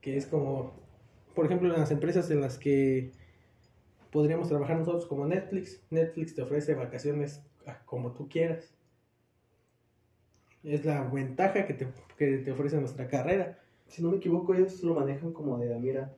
Que 0.00 0.16
es 0.16 0.26
como, 0.26 0.72
por 1.34 1.44
ejemplo, 1.44 1.68
en 1.68 1.78
las 1.78 1.90
empresas 1.90 2.30
en 2.30 2.40
las 2.40 2.56
que 2.56 3.12
podríamos 4.10 4.48
trabajar 4.48 4.78
nosotros 4.78 5.04
como 5.04 5.26
Netflix. 5.26 5.82
Netflix 5.90 6.34
te 6.34 6.40
ofrece 6.40 6.74
vacaciones 6.74 7.42
como 7.84 8.12
tú 8.12 8.30
quieras. 8.30 8.77
Es 10.64 10.84
la 10.84 11.04
ventaja 11.08 11.66
que 11.66 11.74
te, 11.74 11.88
que 12.16 12.38
te 12.38 12.52
ofrece 12.52 12.78
nuestra 12.78 13.08
carrera. 13.08 13.58
Si 13.86 14.02
no 14.02 14.10
me 14.10 14.16
equivoco, 14.18 14.54
ellos 14.54 14.82
lo 14.82 14.94
manejan 14.94 15.32
como 15.32 15.58
de, 15.58 15.78
mira, 15.78 16.14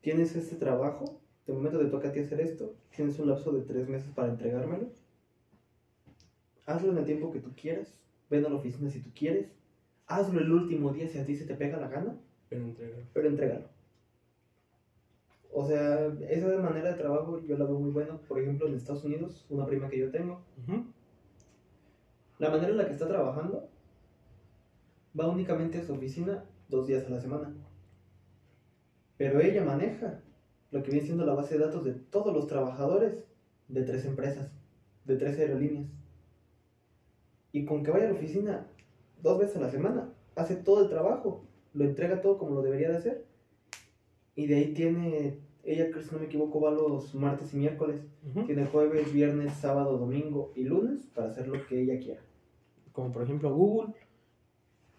tienes 0.00 0.36
este 0.36 0.56
trabajo, 0.56 1.20
de 1.46 1.52
momento 1.54 1.78
te 1.78 1.86
toca 1.86 2.08
a 2.08 2.12
ti 2.12 2.20
hacer 2.20 2.40
esto, 2.40 2.74
tienes 2.94 3.18
un 3.18 3.28
lapso 3.28 3.50
de 3.52 3.62
tres 3.62 3.88
meses 3.88 4.10
para 4.14 4.28
entregármelo. 4.28 4.88
Hazlo 6.66 6.92
en 6.92 6.98
el 6.98 7.04
tiempo 7.06 7.32
que 7.32 7.40
tú 7.40 7.50
quieras, 7.60 7.98
ven 8.30 8.44
a 8.44 8.48
la 8.50 8.56
oficina 8.56 8.90
si 8.90 9.00
tú 9.00 9.10
quieres, 9.14 9.50
hazlo 10.06 10.40
el 10.40 10.52
último 10.52 10.92
día 10.92 11.08
si 11.08 11.18
a 11.18 11.24
ti 11.24 11.34
se 11.34 11.46
te 11.46 11.54
pega 11.54 11.78
la 11.80 11.88
gana, 11.88 12.16
Pero 12.48 12.64
entregar. 12.64 13.00
pero 13.12 13.28
entrégalo. 13.28 13.68
O 15.50 15.66
sea, 15.66 16.12
esa 16.28 16.58
manera 16.58 16.90
de 16.90 16.98
trabajo 16.98 17.40
yo 17.44 17.56
la 17.58 17.64
veo 17.64 17.78
muy 17.78 17.90
buena. 17.90 18.18
Por 18.28 18.38
ejemplo, 18.38 18.68
en 18.68 18.74
Estados 18.74 19.04
Unidos, 19.04 19.46
una 19.48 19.66
prima 19.66 19.88
que 19.88 19.98
yo 19.98 20.10
tengo. 20.10 20.42
La 22.38 22.50
manera 22.50 22.68
en 22.68 22.76
la 22.76 22.86
que 22.86 22.92
está 22.92 23.08
trabajando 23.08 23.68
va 25.18 25.28
únicamente 25.28 25.78
a 25.78 25.84
su 25.84 25.94
oficina 25.94 26.44
dos 26.68 26.86
días 26.86 27.06
a 27.06 27.10
la 27.10 27.20
semana. 27.20 27.52
Pero 29.16 29.40
ella 29.40 29.64
maneja 29.64 30.20
lo 30.70 30.82
que 30.82 30.90
viene 30.90 31.06
siendo 31.06 31.26
la 31.26 31.34
base 31.34 31.58
de 31.58 31.64
datos 31.64 31.84
de 31.84 31.92
todos 31.92 32.32
los 32.32 32.46
trabajadores 32.46 33.24
de 33.68 33.82
tres 33.82 34.04
empresas, 34.04 34.50
de 35.04 35.16
tres 35.16 35.38
aerolíneas. 35.38 35.86
Y 37.52 37.64
con 37.64 37.82
que 37.82 37.90
vaya 37.90 38.06
a 38.06 38.10
la 38.10 38.14
oficina 38.16 38.66
dos 39.22 39.38
veces 39.38 39.56
a 39.56 39.60
la 39.60 39.70
semana, 39.70 40.12
hace 40.36 40.54
todo 40.54 40.82
el 40.84 40.88
trabajo, 40.88 41.44
lo 41.74 41.84
entrega 41.84 42.20
todo 42.20 42.38
como 42.38 42.54
lo 42.54 42.62
debería 42.62 42.90
de 42.90 42.96
hacer. 42.98 43.26
Y 44.36 44.46
de 44.46 44.56
ahí 44.56 44.74
tiene, 44.74 45.40
ella 45.64 45.90
si 46.00 46.12
no 46.12 46.20
me 46.20 46.26
equivoco 46.26 46.60
va 46.60 46.70
los 46.70 47.14
martes 47.14 47.52
y 47.54 47.56
miércoles. 47.56 48.00
Tiene 48.46 48.66
jueves, 48.66 49.12
viernes, 49.12 49.54
sábado, 49.54 49.98
domingo 49.98 50.52
y 50.54 50.64
lunes 50.64 51.06
para 51.14 51.28
hacer 51.28 51.48
lo 51.48 51.66
que 51.66 51.80
ella 51.80 51.98
quiera. 51.98 52.20
Como 52.98 53.12
por 53.12 53.22
ejemplo 53.22 53.54
Google. 53.54 53.94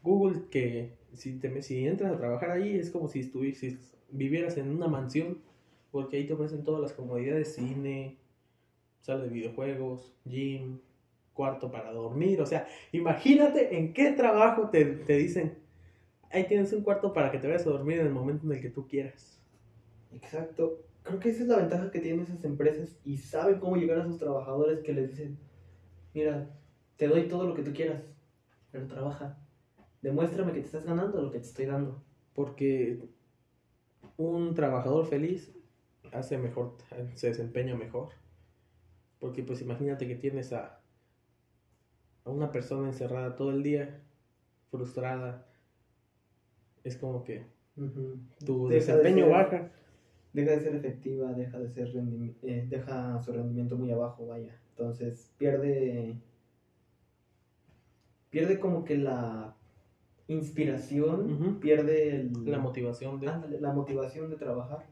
Google 0.03 0.43
que 0.49 0.93
si, 1.15 1.37
te, 1.37 1.61
si 1.61 1.85
entras 1.85 2.13
a 2.13 2.17
trabajar 2.17 2.51
ahí 2.51 2.77
es 2.77 2.91
como 2.91 3.09
si 3.09 3.19
estuvieses, 3.19 3.93
vivieras 4.09 4.55
en 4.55 4.69
una 4.69 4.87
mansión. 4.87 5.39
Porque 5.91 6.15
ahí 6.15 6.25
te 6.25 6.31
ofrecen 6.31 6.63
todas 6.63 6.81
las 6.81 6.93
comodidades, 6.93 7.55
cine, 7.55 8.15
sala 9.01 9.23
de 9.23 9.27
videojuegos, 9.27 10.13
gym, 10.23 10.79
cuarto 11.33 11.69
para 11.69 11.91
dormir. 11.91 12.39
O 12.39 12.45
sea, 12.45 12.69
imagínate 12.93 13.77
en 13.77 13.91
qué 13.91 14.13
trabajo 14.13 14.69
te, 14.69 14.85
te 14.85 15.17
dicen, 15.17 15.57
ahí 16.31 16.45
tienes 16.47 16.71
un 16.71 16.83
cuarto 16.83 17.11
para 17.11 17.31
que 17.31 17.39
te 17.39 17.47
vayas 17.47 17.67
a 17.67 17.71
dormir 17.71 17.99
en 17.99 18.07
el 18.07 18.13
momento 18.13 18.45
en 18.45 18.53
el 18.53 18.61
que 18.61 18.69
tú 18.69 18.87
quieras. 18.87 19.41
Exacto. 20.13 20.85
Creo 21.03 21.19
que 21.19 21.31
esa 21.31 21.43
es 21.43 21.49
la 21.49 21.57
ventaja 21.57 21.91
que 21.91 21.99
tienen 21.99 22.21
esas 22.21 22.45
empresas 22.45 22.97
y 23.03 23.17
saben 23.17 23.59
cómo 23.59 23.75
llegar 23.75 23.99
a 23.99 24.05
sus 24.05 24.17
trabajadores 24.17 24.79
que 24.83 24.93
les 24.93 25.09
dicen, 25.09 25.37
mira, 26.13 26.49
te 26.99 27.07
doy 27.07 27.29
todo 27.29 27.45
lo 27.47 27.55
que 27.55 27.63
tú 27.63 27.71
quieras, 27.73 28.03
pero 28.73 28.85
trabaja. 28.87 29.37
Demuéstrame 30.01 30.51
que 30.51 30.59
te 30.59 30.65
estás 30.65 30.83
ganando 30.85 31.21
lo 31.21 31.31
que 31.31 31.39
te 31.39 31.45
estoy 31.47 31.65
dando. 31.65 32.03
Porque 32.33 33.01
un 34.17 34.53
trabajador 34.53 35.05
feliz 35.05 35.55
hace 36.11 36.37
mejor, 36.37 36.75
se 37.15 37.27
desempeña 37.27 37.75
mejor. 37.75 38.09
Porque 39.19 39.43
pues 39.43 39.61
imagínate 39.61 40.07
que 40.09 40.15
tienes 40.15 40.51
a, 40.51 40.81
a 42.25 42.29
una 42.29 42.51
persona 42.51 42.89
encerrada 42.89 43.35
todo 43.37 43.51
el 43.51 43.63
día, 43.63 44.01
frustrada. 44.69 45.47
Es 46.83 46.97
como 46.97 47.23
que 47.23 47.45
tu 48.45 48.67
Deja 48.67 48.97
de 48.97 49.03
desempeño 49.03 49.25
ser- 49.25 49.33
baja. 49.33 49.71
Deja 50.33 50.51
de 50.51 50.59
ser 50.59 50.75
efectiva, 50.75 51.31
deja 51.33 51.59
de 51.59 51.69
ser 51.69 51.93
rendi- 51.93 52.35
eh, 52.43 52.65
deja 52.69 53.21
su 53.23 53.31
rendimiento 53.31 53.77
muy 53.77 53.89
abajo, 53.91 54.27
vaya. 54.27 54.59
Entonces 54.71 55.31
pierde 55.37 56.17
pierde 58.29 58.59
como 58.59 58.83
que 58.83 58.97
la 58.97 59.55
inspiración, 60.27 61.59
pierde 61.59 62.15
el- 62.15 62.33
La 62.45 62.59
motivación 62.59 63.19
de... 63.19 63.27
Ándale, 63.27 63.59
la 63.59 63.73
motivación 63.73 64.29
de 64.29 64.35
trabajar. 64.37 64.85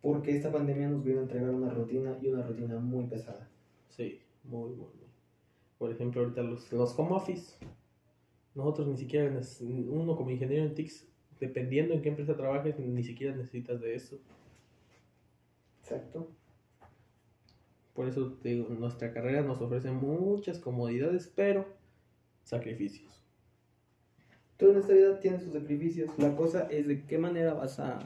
Porque 0.00 0.36
esta 0.36 0.50
pandemia 0.52 0.88
nos 0.88 1.04
vino 1.04 1.18
a 1.20 1.22
entregar 1.22 1.50
una 1.50 1.70
rutina 1.70 2.16
y 2.20 2.28
una 2.28 2.42
rutina 2.42 2.78
muy 2.78 3.06
pesada. 3.06 3.48
Sí, 3.90 4.20
muy, 4.44 4.70
muy, 4.70 4.76
muy. 4.94 5.08
Por 5.78 5.90
ejemplo, 5.92 6.22
ahorita 6.22 6.42
los, 6.42 6.72
los 6.72 6.98
home 6.98 7.14
office. 7.14 7.54
Nosotros 8.54 8.88
ni 8.88 8.96
siquiera, 8.96 9.40
uno 9.60 10.16
como 10.16 10.30
ingeniero 10.30 10.64
en 10.64 10.74
TICS, 10.74 11.06
dependiendo 11.38 11.94
en 11.94 12.02
qué 12.02 12.08
empresa 12.08 12.36
trabajes, 12.36 12.78
ni 12.78 13.02
siquiera 13.04 13.36
necesitas 13.36 13.80
de 13.80 13.94
eso. 13.94 14.18
Exacto. 15.80 16.28
Por 17.98 18.06
eso 18.06 18.32
te 18.40 18.50
digo, 18.50 18.68
nuestra 18.68 19.12
carrera 19.12 19.42
nos 19.42 19.60
ofrece 19.60 19.90
muchas 19.90 20.60
comodidades, 20.60 21.32
pero 21.34 21.66
sacrificios. 22.44 23.26
Todo 24.56 24.70
en 24.70 24.78
esta 24.78 24.92
vida 24.92 25.18
tiene 25.18 25.40
sus 25.40 25.52
sacrificios. 25.52 26.08
La 26.16 26.36
cosa 26.36 26.68
es 26.70 26.86
de 26.86 27.04
qué 27.06 27.18
manera 27.18 27.54
vas 27.54 27.80
a... 27.80 27.98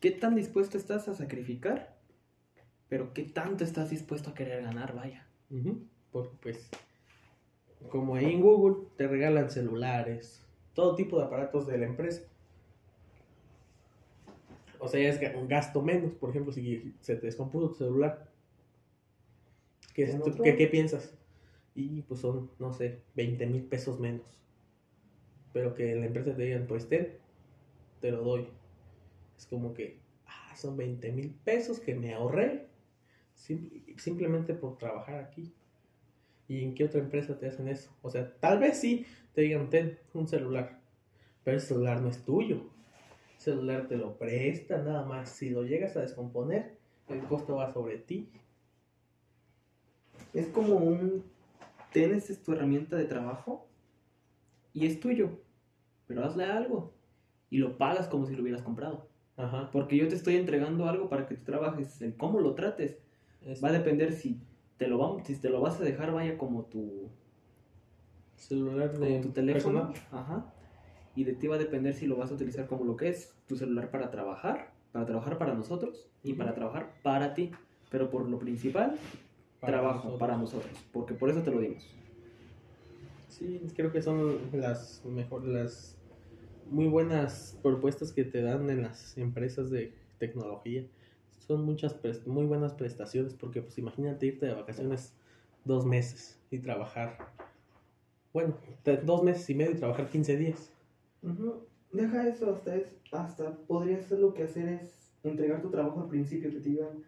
¿Qué 0.00 0.10
tan 0.12 0.34
dispuesto 0.34 0.78
estás 0.78 1.08
a 1.08 1.14
sacrificar? 1.14 1.94
Pero 2.88 3.12
qué 3.12 3.24
tanto 3.24 3.64
estás 3.64 3.90
dispuesto 3.90 4.30
a 4.30 4.34
querer 4.34 4.62
ganar, 4.62 4.94
vaya. 4.94 5.26
Porque 6.10 6.38
pues, 6.40 6.70
como 7.90 8.14
ahí 8.14 8.32
en 8.32 8.40
Google, 8.40 8.86
te 8.96 9.06
regalan 9.06 9.50
celulares, 9.50 10.42
todo 10.72 10.94
tipo 10.94 11.18
de 11.18 11.26
aparatos 11.26 11.66
de 11.66 11.76
la 11.76 11.84
empresa. 11.84 12.22
O 14.78 14.88
sea, 14.88 15.06
es 15.06 15.20
un 15.36 15.48
gasto 15.48 15.82
menos, 15.82 16.14
por 16.14 16.30
ejemplo, 16.30 16.50
si 16.50 16.94
se 17.02 17.16
te 17.16 17.26
descompuso 17.26 17.68
tu 17.68 17.74
celular. 17.74 18.29
¿Qué, 19.94 20.06
qué- 20.44 20.56
qué 20.56 20.66
piensas? 20.66 21.14
Y 21.74 22.02
pues 22.02 22.20
son, 22.20 22.50
no 22.58 22.72
sé, 22.72 23.00
20 23.14 23.46
mil 23.46 23.62
pesos 23.64 24.00
menos. 24.00 24.26
Pero 25.52 25.74
que 25.74 25.94
la 25.94 26.06
empresa 26.06 26.34
te 26.34 26.42
digan, 26.42 26.66
pues 26.66 26.88
ten, 26.88 27.08
te 28.00 28.10
lo 28.10 28.22
doy. 28.22 28.46
Es 29.36 29.46
como 29.46 29.74
que, 29.74 29.98
ah, 30.26 30.54
son 30.56 30.76
20 30.76 31.10
mil 31.12 31.30
pesos 31.44 31.80
que 31.80 31.94
me 31.94 32.14
ahorré 32.14 32.66
sim- 33.34 33.70
simplemente 33.98 34.54
por 34.54 34.78
trabajar 34.78 35.16
aquí. 35.16 35.52
¿Y 36.48 36.64
en 36.64 36.74
qué 36.74 36.84
otra 36.84 37.00
empresa 37.00 37.38
te 37.38 37.46
hacen 37.48 37.68
eso? 37.68 37.90
O 38.02 38.10
sea, 38.10 38.32
tal 38.40 38.58
vez 38.58 38.78
sí 38.80 39.06
te 39.34 39.42
digan, 39.42 39.70
ten 39.70 39.98
un 40.14 40.26
celular, 40.28 40.80
pero 41.44 41.56
el 41.56 41.62
celular 41.62 42.00
no 42.00 42.08
es 42.08 42.24
tuyo. 42.24 42.56
El 43.36 43.40
celular 43.40 43.88
te 43.88 43.96
lo 43.96 44.18
presta 44.18 44.78
nada 44.82 45.04
más. 45.04 45.30
Si 45.30 45.50
lo 45.50 45.62
llegas 45.64 45.96
a 45.96 46.02
descomponer, 46.02 46.76
el 47.08 47.20
costo 47.24 47.56
va 47.56 47.72
sobre 47.72 47.98
ti. 47.98 48.28
Es 50.32 50.48
como 50.48 50.76
un... 50.76 51.24
Tienes 51.92 52.30
es 52.30 52.42
tu 52.42 52.52
herramienta 52.52 52.96
de 52.96 53.04
trabajo 53.04 53.66
y 54.72 54.86
es 54.86 55.00
tuyo. 55.00 55.30
Pero 56.06 56.24
hazle 56.24 56.44
algo. 56.44 56.92
Y 57.50 57.58
lo 57.58 57.78
pagas 57.78 58.06
como 58.06 58.26
si 58.26 58.36
lo 58.36 58.42
hubieras 58.42 58.62
comprado. 58.62 59.08
Ajá. 59.36 59.70
Porque 59.72 59.96
yo 59.96 60.06
te 60.08 60.14
estoy 60.14 60.36
entregando 60.36 60.86
algo 60.86 61.08
para 61.08 61.26
que 61.26 61.34
tú 61.34 61.44
trabajes. 61.44 62.00
El 62.00 62.16
cómo 62.16 62.40
lo 62.40 62.54
trates 62.54 62.98
Es 63.44 63.62
va 63.62 63.68
a 63.68 63.72
depender 63.72 64.12
si 64.12 64.40
te 64.76 64.86
lo, 64.86 64.98
vamos, 64.98 65.26
si 65.26 65.36
te 65.36 65.50
lo 65.50 65.60
vas 65.60 65.80
a 65.80 65.84
dejar, 65.84 66.12
vaya 66.12 66.38
como 66.38 66.62
tu, 66.64 67.10
celular 68.40 68.92
como 68.92 69.04
de 69.04 69.20
tu 69.20 69.30
teléfono. 69.30 69.92
personal. 69.92 70.22
Ajá. 70.22 70.52
Y 71.14 71.24
de 71.24 71.34
ti 71.34 71.46
va 71.46 71.56
a 71.56 71.58
depender 71.58 71.94
si 71.94 72.06
lo 72.06 72.16
vas 72.16 72.30
a 72.30 72.34
utilizar 72.34 72.66
como 72.66 72.84
lo 72.84 72.96
que 72.96 73.08
es 73.08 73.34
tu 73.46 73.56
celular 73.56 73.90
para 73.90 74.10
trabajar, 74.10 74.72
para 74.92 75.06
trabajar 75.06 75.38
para 75.38 75.54
nosotros 75.54 76.08
y 76.22 76.34
para 76.34 76.54
trabajar 76.54 76.94
para 77.02 77.34
ti. 77.34 77.50
Pero 77.90 78.10
por 78.10 78.28
lo 78.28 78.38
principal, 78.38 78.96
trabajo 79.60 79.96
nosotros. 79.96 80.20
para 80.20 80.36
nosotros. 80.36 80.72
Porque 80.92 81.14
por 81.14 81.30
eso 81.30 81.42
te 81.42 81.50
lo 81.50 81.60
dimos. 81.60 81.86
Sí, 83.28 83.60
creo 83.74 83.92
que 83.92 84.02
son 84.02 84.38
las 84.52 85.04
mejor, 85.04 85.44
las 85.44 85.96
muy 86.70 86.86
buenas 86.86 87.58
propuestas 87.62 88.12
que 88.12 88.24
te 88.24 88.42
dan 88.42 88.68
en 88.70 88.82
las 88.82 89.16
empresas 89.18 89.70
de 89.70 89.92
tecnología. 90.18 90.86
Son 91.46 91.64
muchas 91.64 91.96
muy 92.26 92.44
buenas 92.44 92.74
prestaciones 92.74 93.34
porque 93.34 93.62
pues 93.62 93.76
imagínate 93.78 94.26
irte 94.26 94.46
de 94.46 94.54
vacaciones 94.54 95.14
dos 95.64 95.84
meses 95.84 96.38
y 96.50 96.58
trabajar, 96.58 97.18
bueno, 98.32 98.54
dos 99.04 99.22
meses 99.22 99.48
y 99.50 99.54
medio 99.54 99.72
y 99.72 99.76
trabajar 99.76 100.08
15 100.08 100.36
días. 100.36 100.72
Deja 101.92 102.28
eso, 102.28 102.52
hasta, 102.52 102.76
es, 102.76 102.92
hasta 103.10 103.56
podría 103.66 104.00
ser 104.00 104.20
lo 104.20 104.32
que 104.32 104.44
hacer 104.44 104.68
es 104.68 105.12
entregar 105.24 105.60
tu 105.60 105.70
trabajo 105.70 106.00
al 106.00 106.08
principio, 106.08 106.50
que 106.50 106.60
te 106.60 106.68
digan, 106.70 107.04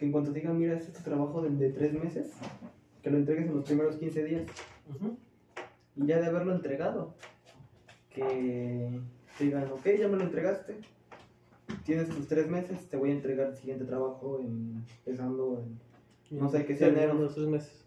que 0.00 0.06
en 0.06 0.12
cuanto 0.12 0.32
te 0.32 0.40
digan, 0.40 0.58
mira, 0.58 0.72
este 0.72 0.92
es 0.92 0.96
tu 0.96 1.02
trabajo 1.04 1.42
de, 1.42 1.50
de 1.50 1.70
tres 1.72 1.92
meses, 1.92 2.32
que 3.02 3.10
lo 3.10 3.18
entregues 3.18 3.46
en 3.48 3.54
los 3.54 3.66
primeros 3.66 3.96
15 3.96 4.24
días. 4.24 4.46
Y 5.94 6.06
ya 6.06 6.18
de 6.20 6.26
haberlo 6.26 6.54
entregado, 6.54 7.14
que 8.08 8.98
te 9.36 9.44
digan, 9.44 9.70
ok, 9.70 9.86
ya 9.98 10.08
me 10.08 10.16
lo 10.16 10.24
entregaste, 10.24 10.78
tienes 11.84 12.08
tus 12.08 12.26
tres 12.28 12.48
meses, 12.48 12.88
te 12.88 12.96
voy 12.96 13.10
a 13.10 13.14
entregar 13.14 13.48
el 13.48 13.56
siguiente 13.56 13.84
trabajo 13.84 14.40
en- 14.40 14.82
empezando 15.04 15.62
en... 16.30 16.38
No 16.38 16.48
sé, 16.48 16.64
que 16.64 16.76
sea 16.76 16.88
enero. 16.88 17.00
Terminando 17.08 17.24
los 17.24 17.34
tres 17.34 17.46
meses. 17.48 17.84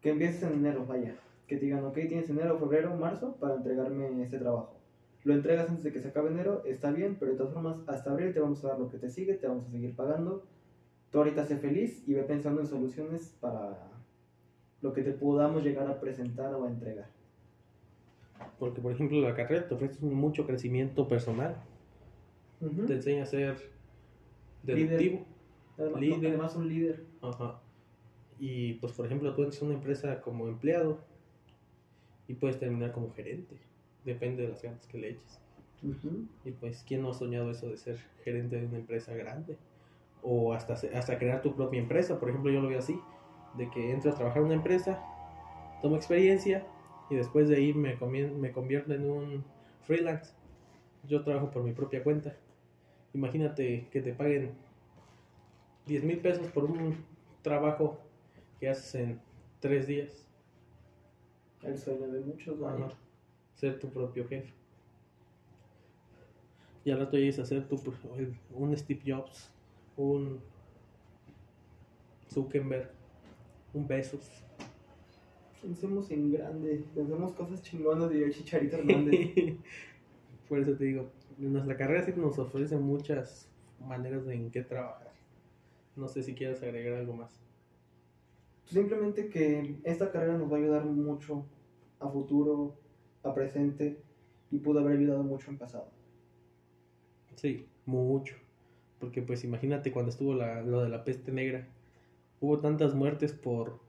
Que 0.00 0.10
empieces 0.10 0.42
en 0.42 0.54
enero, 0.54 0.84
vaya. 0.84 1.14
Que 1.46 1.56
te 1.58 1.66
digan, 1.66 1.84
ok, 1.84 1.94
tienes 1.94 2.28
enero, 2.28 2.58
febrero, 2.58 2.96
marzo 2.96 3.36
para 3.36 3.54
entregarme 3.54 4.20
este 4.22 4.38
trabajo. 4.38 4.80
Lo 5.22 5.32
entregas 5.34 5.68
antes 5.68 5.84
de 5.84 5.92
que 5.92 6.00
se 6.00 6.08
acabe 6.08 6.30
enero, 6.30 6.62
está 6.64 6.90
bien, 6.90 7.16
pero 7.20 7.30
de 7.32 7.38
todas 7.38 7.54
formas, 7.54 7.76
hasta 7.86 8.10
abril 8.10 8.32
te 8.34 8.40
vamos 8.40 8.64
a 8.64 8.68
dar 8.68 8.78
lo 8.80 8.90
que 8.90 8.98
te 8.98 9.08
sigue, 9.10 9.34
te 9.34 9.46
vamos 9.46 9.68
a 9.68 9.70
seguir 9.70 9.94
pagando. 9.94 10.44
Tú 11.14 11.18
ahorita 11.20 11.46
sé 11.46 11.58
feliz 11.58 12.02
y 12.08 12.14
ve 12.14 12.24
pensando 12.24 12.60
en 12.60 12.66
soluciones 12.66 13.36
para 13.40 13.78
lo 14.82 14.92
que 14.92 15.02
te 15.02 15.12
podamos 15.12 15.62
llegar 15.62 15.86
a 15.86 16.00
presentar 16.00 16.52
o 16.56 16.64
a 16.64 16.68
entregar. 16.68 17.08
Porque 18.58 18.80
por 18.80 18.90
ejemplo 18.90 19.20
la 19.20 19.32
carrera 19.36 19.68
te 19.68 19.74
ofrece 19.74 20.04
mucho 20.04 20.44
crecimiento 20.44 21.06
personal, 21.06 21.54
te 22.88 22.94
enseña 22.94 23.22
a 23.22 23.26
ser 23.26 23.70
Líder. 24.64 24.88
deductivo. 24.88 25.24
Además, 25.78 26.00
líder. 26.00 26.26
además 26.30 26.56
un 26.56 26.68
líder. 26.68 27.04
Ajá. 27.22 27.60
Y 28.40 28.72
pues 28.74 28.92
por 28.92 29.06
ejemplo 29.06 29.32
tú 29.36 29.44
entras 29.44 29.62
a 29.62 29.66
una 29.66 29.74
empresa 29.74 30.20
como 30.20 30.48
empleado 30.48 30.98
y 32.26 32.34
puedes 32.34 32.58
terminar 32.58 32.90
como 32.90 33.12
gerente. 33.12 33.56
Depende 34.04 34.42
de 34.42 34.48
las 34.48 34.60
ganas 34.62 34.84
que 34.88 34.98
le 34.98 35.10
eches. 35.10 35.40
Y 36.44 36.50
pues, 36.50 36.82
¿quién 36.84 37.02
no 37.02 37.10
ha 37.10 37.14
soñado 37.14 37.52
eso 37.52 37.68
de 37.68 37.76
ser 37.76 37.98
gerente 38.24 38.60
de 38.60 38.66
una 38.66 38.78
empresa 38.78 39.14
grande? 39.14 39.56
O 40.24 40.52
hasta, 40.52 40.72
hasta 40.72 41.18
crear 41.18 41.42
tu 41.42 41.54
propia 41.54 41.80
empresa. 41.80 42.18
Por 42.18 42.30
ejemplo, 42.30 42.50
yo 42.50 42.60
lo 42.60 42.68
veo 42.68 42.78
así, 42.78 42.98
de 43.56 43.70
que 43.70 43.92
entro 43.92 44.10
a 44.10 44.14
trabajar 44.14 44.38
en 44.38 44.46
una 44.46 44.54
empresa, 44.54 45.00
tomo 45.82 45.96
experiencia 45.96 46.66
y 47.10 47.16
después 47.16 47.48
de 47.48 47.56
ahí 47.56 47.74
me, 47.74 47.96
me 47.96 48.52
convierto 48.52 48.94
en 48.94 49.10
un 49.10 49.44
freelance. 49.82 50.32
Yo 51.06 51.22
trabajo 51.22 51.50
por 51.50 51.62
mi 51.62 51.72
propia 51.72 52.02
cuenta. 52.02 52.34
Imagínate 53.12 53.86
que 53.92 54.00
te 54.00 54.14
paguen 54.14 54.52
10 55.86 56.04
mil 56.04 56.18
pesos 56.18 56.46
por 56.48 56.64
un 56.64 57.04
trabajo 57.42 57.98
que 58.58 58.68
haces 58.68 58.94
en 58.94 59.20
tres 59.60 59.86
días. 59.86 60.26
El 61.62 61.78
sueño 61.78 62.08
de 62.08 62.20
muchos. 62.20 62.60
Ajá. 62.62 62.88
Ser 63.54 63.78
tu 63.78 63.88
propio 63.88 64.26
jefe. 64.26 64.52
Y 66.84 66.90
al 66.90 66.98
rato 66.98 67.16
llegues 67.16 67.38
a 67.38 67.46
ser 67.46 67.66
tu, 67.66 67.80
un 68.52 68.76
Steve 68.76 69.00
Jobs, 69.06 69.50
un 69.96 70.40
Zuckerberg, 72.30 72.90
un 73.72 73.86
Bezos. 73.86 74.30
Pensemos 75.62 76.10
en 76.10 76.32
grande, 76.32 76.84
pensemos 76.94 77.32
cosas 77.32 77.62
chingonas, 77.62 78.10
diría 78.10 78.30
Chicharito 78.30 78.76
Hernández. 78.76 79.30
Por 80.48 80.58
eso 80.58 80.76
te 80.76 80.84
digo, 80.84 81.10
nuestra 81.38 81.76
carrera 81.76 82.04
sí 82.04 82.12
nos 82.16 82.38
ofrece 82.38 82.76
muchas 82.76 83.48
maneras 83.80 84.26
de 84.26 84.34
en 84.34 84.50
qué 84.50 84.62
trabajar. 84.62 85.12
No 85.96 86.08
sé 86.08 86.22
si 86.22 86.34
quieres 86.34 86.62
agregar 86.62 86.98
algo 86.98 87.14
más. 87.14 87.40
Simplemente 88.66 89.28
que 89.28 89.76
esta 89.84 90.10
carrera 90.10 90.36
nos 90.36 90.50
va 90.50 90.56
a 90.56 90.60
ayudar 90.60 90.84
mucho 90.84 91.46
a 92.00 92.08
futuro, 92.08 92.76
a 93.22 93.32
presente 93.32 94.02
y 94.50 94.58
pudo 94.58 94.80
haber 94.80 94.98
ayudado 94.98 95.22
mucho 95.22 95.50
en 95.50 95.58
pasado. 95.58 95.88
Sí, 97.36 97.68
mucho. 97.86 98.36
Porque 99.04 99.20
pues 99.20 99.44
imagínate 99.44 99.92
cuando 99.92 100.10
estuvo 100.10 100.32
la, 100.34 100.62
lo 100.62 100.80
de 100.80 100.88
la 100.88 101.04
peste 101.04 101.30
negra. 101.30 101.68
Hubo 102.40 102.60
tantas 102.60 102.94
muertes 102.94 103.34
por 103.34 103.80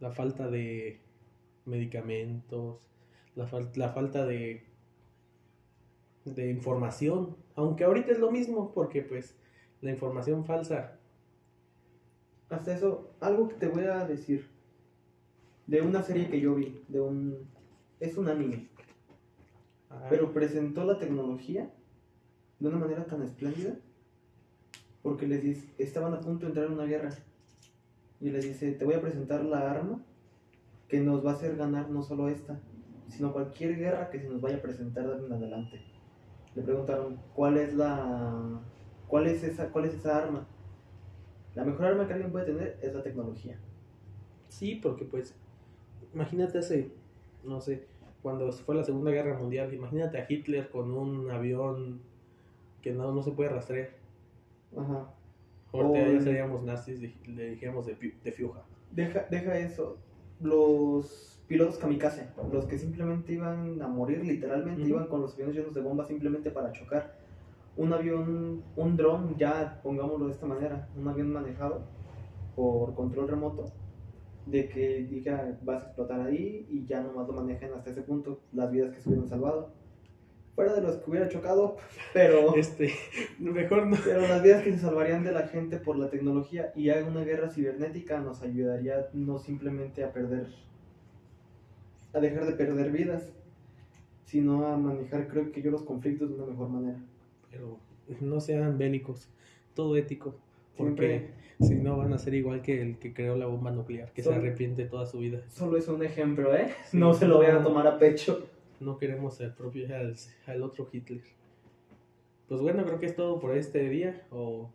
la 0.00 0.10
falta 0.10 0.48
de 0.48 1.00
medicamentos, 1.64 2.78
la, 3.36 3.46
fal- 3.46 3.74
la 3.74 3.88
falta 3.88 4.26
de, 4.26 4.66
de 6.26 6.50
información. 6.50 7.36
Aunque 7.54 7.84
ahorita 7.84 8.12
es 8.12 8.18
lo 8.18 8.30
mismo 8.30 8.72
porque 8.74 9.00
pues 9.00 9.34
la 9.80 9.92
información 9.92 10.44
falsa. 10.44 10.98
Hasta 12.50 12.74
eso, 12.74 13.14
algo 13.20 13.48
que 13.48 13.54
te 13.54 13.68
voy 13.68 13.84
a 13.84 14.06
decir 14.06 14.46
de 15.66 15.80
una 15.80 16.02
serie 16.02 16.28
que 16.28 16.38
yo 16.38 16.54
vi, 16.54 16.82
de 16.88 17.00
un 17.00 17.48
es 17.98 18.18
un 18.18 18.28
anime, 18.28 18.68
pero 20.10 20.32
presentó 20.34 20.84
la 20.84 20.98
tecnología 20.98 21.70
de 22.58 22.68
una 22.68 22.76
manera 22.78 23.06
tan 23.06 23.22
espléndida 23.22 23.76
porque 25.02 25.26
les 25.26 25.42
dice, 25.42 25.74
estaban 25.78 26.14
a 26.14 26.20
punto 26.20 26.40
de 26.40 26.46
entrar 26.48 26.66
en 26.66 26.72
una 26.72 26.84
guerra 26.84 27.10
y 28.20 28.30
les 28.30 28.44
dice, 28.44 28.72
te 28.72 28.84
voy 28.84 28.94
a 28.94 29.00
presentar 29.00 29.44
la 29.44 29.70
arma 29.70 30.02
que 30.88 31.00
nos 31.00 31.24
va 31.24 31.30
a 31.30 31.34
hacer 31.34 31.56
ganar 31.56 31.88
no 31.90 32.02
solo 32.02 32.28
esta, 32.28 32.60
sino 33.08 33.32
cualquier 33.32 33.76
guerra 33.76 34.10
que 34.10 34.20
se 34.20 34.28
nos 34.28 34.40
vaya 34.40 34.56
a 34.56 34.62
presentar 34.62 35.06
de 35.08 35.26
en 35.26 35.32
adelante. 35.32 35.80
Le 36.54 36.62
preguntaron, 36.62 37.18
¿cuál 37.34 37.56
es 37.56 37.74
la 37.74 38.60
cuál 39.06 39.26
es 39.26 39.42
esa 39.42 39.70
cuál 39.70 39.86
es 39.86 39.94
esa 39.94 40.18
arma? 40.18 40.46
La 41.54 41.64
mejor 41.64 41.86
arma 41.86 42.06
que 42.06 42.12
alguien 42.12 42.30
puede 42.30 42.46
tener 42.46 42.78
es 42.82 42.94
la 42.94 43.02
tecnología. 43.02 43.58
Sí, 44.48 44.80
porque 44.82 45.04
pues, 45.04 45.34
imagínate 46.12 46.58
hace, 46.58 46.92
no 47.44 47.60
sé, 47.60 47.86
cuando 48.22 48.50
fue 48.52 48.74
la 48.74 48.84
Segunda 48.84 49.10
Guerra 49.10 49.38
Mundial, 49.38 49.72
imagínate 49.72 50.18
a 50.18 50.26
Hitler 50.28 50.70
con 50.70 50.92
un 50.92 51.30
avión 51.30 52.00
que 52.82 52.92
no, 52.92 53.12
no 53.12 53.22
se 53.22 53.32
puede 53.32 53.50
rastrear. 53.50 53.99
Ajá. 54.76 55.14
Ahorita 55.72 56.12
ya 56.12 56.20
seríamos 56.20 56.62
nazis, 56.64 57.00
le 57.00 57.50
dijimos 57.50 57.86
de, 57.86 57.96
de 58.24 58.32
fiuja. 58.32 58.62
Deja, 58.90 59.26
deja 59.30 59.56
eso. 59.58 59.98
Los 60.40 61.40
pilotos 61.46 61.78
kamikaze, 61.78 62.28
los 62.52 62.64
que 62.66 62.78
simplemente 62.78 63.32
iban 63.32 63.80
a 63.82 63.88
morir, 63.88 64.24
literalmente 64.24 64.88
iban 64.88 65.06
con 65.06 65.20
los 65.20 65.34
aviones 65.34 65.56
llenos 65.56 65.74
de 65.74 65.80
bombas 65.80 66.08
simplemente 66.08 66.50
para 66.50 66.72
chocar. 66.72 67.18
Un 67.76 67.92
avión, 67.92 68.62
un 68.76 68.96
dron, 68.96 69.36
ya 69.36 69.80
pongámoslo 69.82 70.26
de 70.26 70.32
esta 70.32 70.46
manera, 70.46 70.88
un 70.96 71.06
avión 71.08 71.32
manejado 71.32 71.82
por 72.56 72.94
control 72.94 73.28
remoto, 73.28 73.72
de 74.46 74.68
que 74.68 75.06
diga 75.08 75.58
vas 75.62 75.82
a 75.82 75.86
explotar 75.86 76.20
ahí 76.20 76.66
y 76.68 76.84
ya 76.86 77.00
nomás 77.02 77.26
lo 77.28 77.34
manejen 77.34 77.72
hasta 77.74 77.90
ese 77.90 78.02
punto, 78.02 78.40
las 78.52 78.70
vidas 78.70 78.94
que 78.94 79.00
se 79.00 79.08
hubieran 79.08 79.28
salvado. 79.28 79.72
Fuera 80.54 80.74
de 80.74 80.82
los 80.82 80.96
que 80.96 81.10
hubiera 81.10 81.28
chocado, 81.28 81.76
pero... 82.12 82.54
Este, 82.56 82.92
mejor 83.38 83.86
no. 83.86 83.96
Pero 84.04 84.22
las 84.22 84.42
vidas 84.42 84.62
que 84.62 84.72
se 84.72 84.78
salvarían 84.78 85.24
de 85.24 85.32
la 85.32 85.48
gente 85.48 85.78
por 85.78 85.96
la 85.96 86.10
tecnología 86.10 86.72
y 86.74 86.90
una 86.90 87.24
guerra 87.24 87.50
cibernética 87.50 88.20
nos 88.20 88.42
ayudaría 88.42 89.08
no 89.12 89.38
simplemente 89.38 90.04
a 90.04 90.12
perder, 90.12 90.48
a 92.12 92.20
dejar 92.20 92.46
de 92.46 92.52
perder 92.52 92.90
vidas, 92.90 93.30
sino 94.24 94.66
a 94.66 94.76
manejar, 94.76 95.28
creo 95.28 95.50
que 95.50 95.62
yo, 95.62 95.70
los 95.70 95.82
conflictos 95.82 96.28
de 96.28 96.34
una 96.34 96.46
mejor 96.46 96.68
manera. 96.68 96.98
Pero 97.50 97.78
no 98.20 98.40
sean 98.40 98.76
bélicos, 98.78 99.30
todo 99.74 99.96
ético. 99.96 100.34
Porque 100.76 101.30
si 101.60 101.74
no 101.74 101.98
van 101.98 102.12
a 102.12 102.18
ser 102.18 102.34
igual 102.34 102.62
que 102.62 102.80
el 102.80 102.98
que 102.98 103.12
creó 103.12 103.36
la 103.36 103.46
bomba 103.46 103.70
nuclear, 103.70 104.12
que 104.12 104.22
Son- 104.22 104.32
se 104.34 104.38
arrepiente 104.38 104.84
toda 104.86 105.06
su 105.06 105.18
vida. 105.18 105.42
Solo 105.48 105.76
es 105.76 105.88
un 105.88 106.02
ejemplo, 106.02 106.54
¿eh? 106.56 106.68
Sí. 106.86 106.96
No 106.96 107.12
se 107.12 107.26
lo 107.26 107.38
vayan 107.38 107.56
a 107.56 107.62
tomar 107.62 107.86
a 107.86 107.98
pecho. 107.98 108.46
No 108.80 108.98
queremos 108.98 109.36
ser 109.36 109.54
propio 109.54 109.86
al, 109.94 110.16
al 110.46 110.62
otro 110.62 110.88
Hitler. 110.90 111.22
Pues 112.48 112.60
bueno, 112.60 112.84
creo 112.84 112.98
que 112.98 113.06
es 113.06 113.14
todo 113.14 113.38
por 113.38 113.56
este 113.56 113.88
día. 113.88 114.26
¿O 114.30 114.72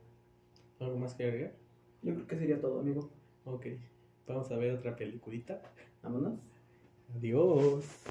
algo 0.79 0.97
más 0.97 1.15
que 1.15 1.25
agregar? 1.25 1.53
Yo 2.01 2.13
creo 2.13 2.27
que 2.27 2.37
sería 2.37 2.61
todo, 2.61 2.79
amigo. 2.79 3.09
Ok, 3.45 3.65
vamos 4.27 4.51
a 4.51 4.57
ver 4.57 4.73
otra 4.73 4.95
peliculita. 4.95 5.61
Vámonos. 6.01 6.39
Adiós. 7.15 8.01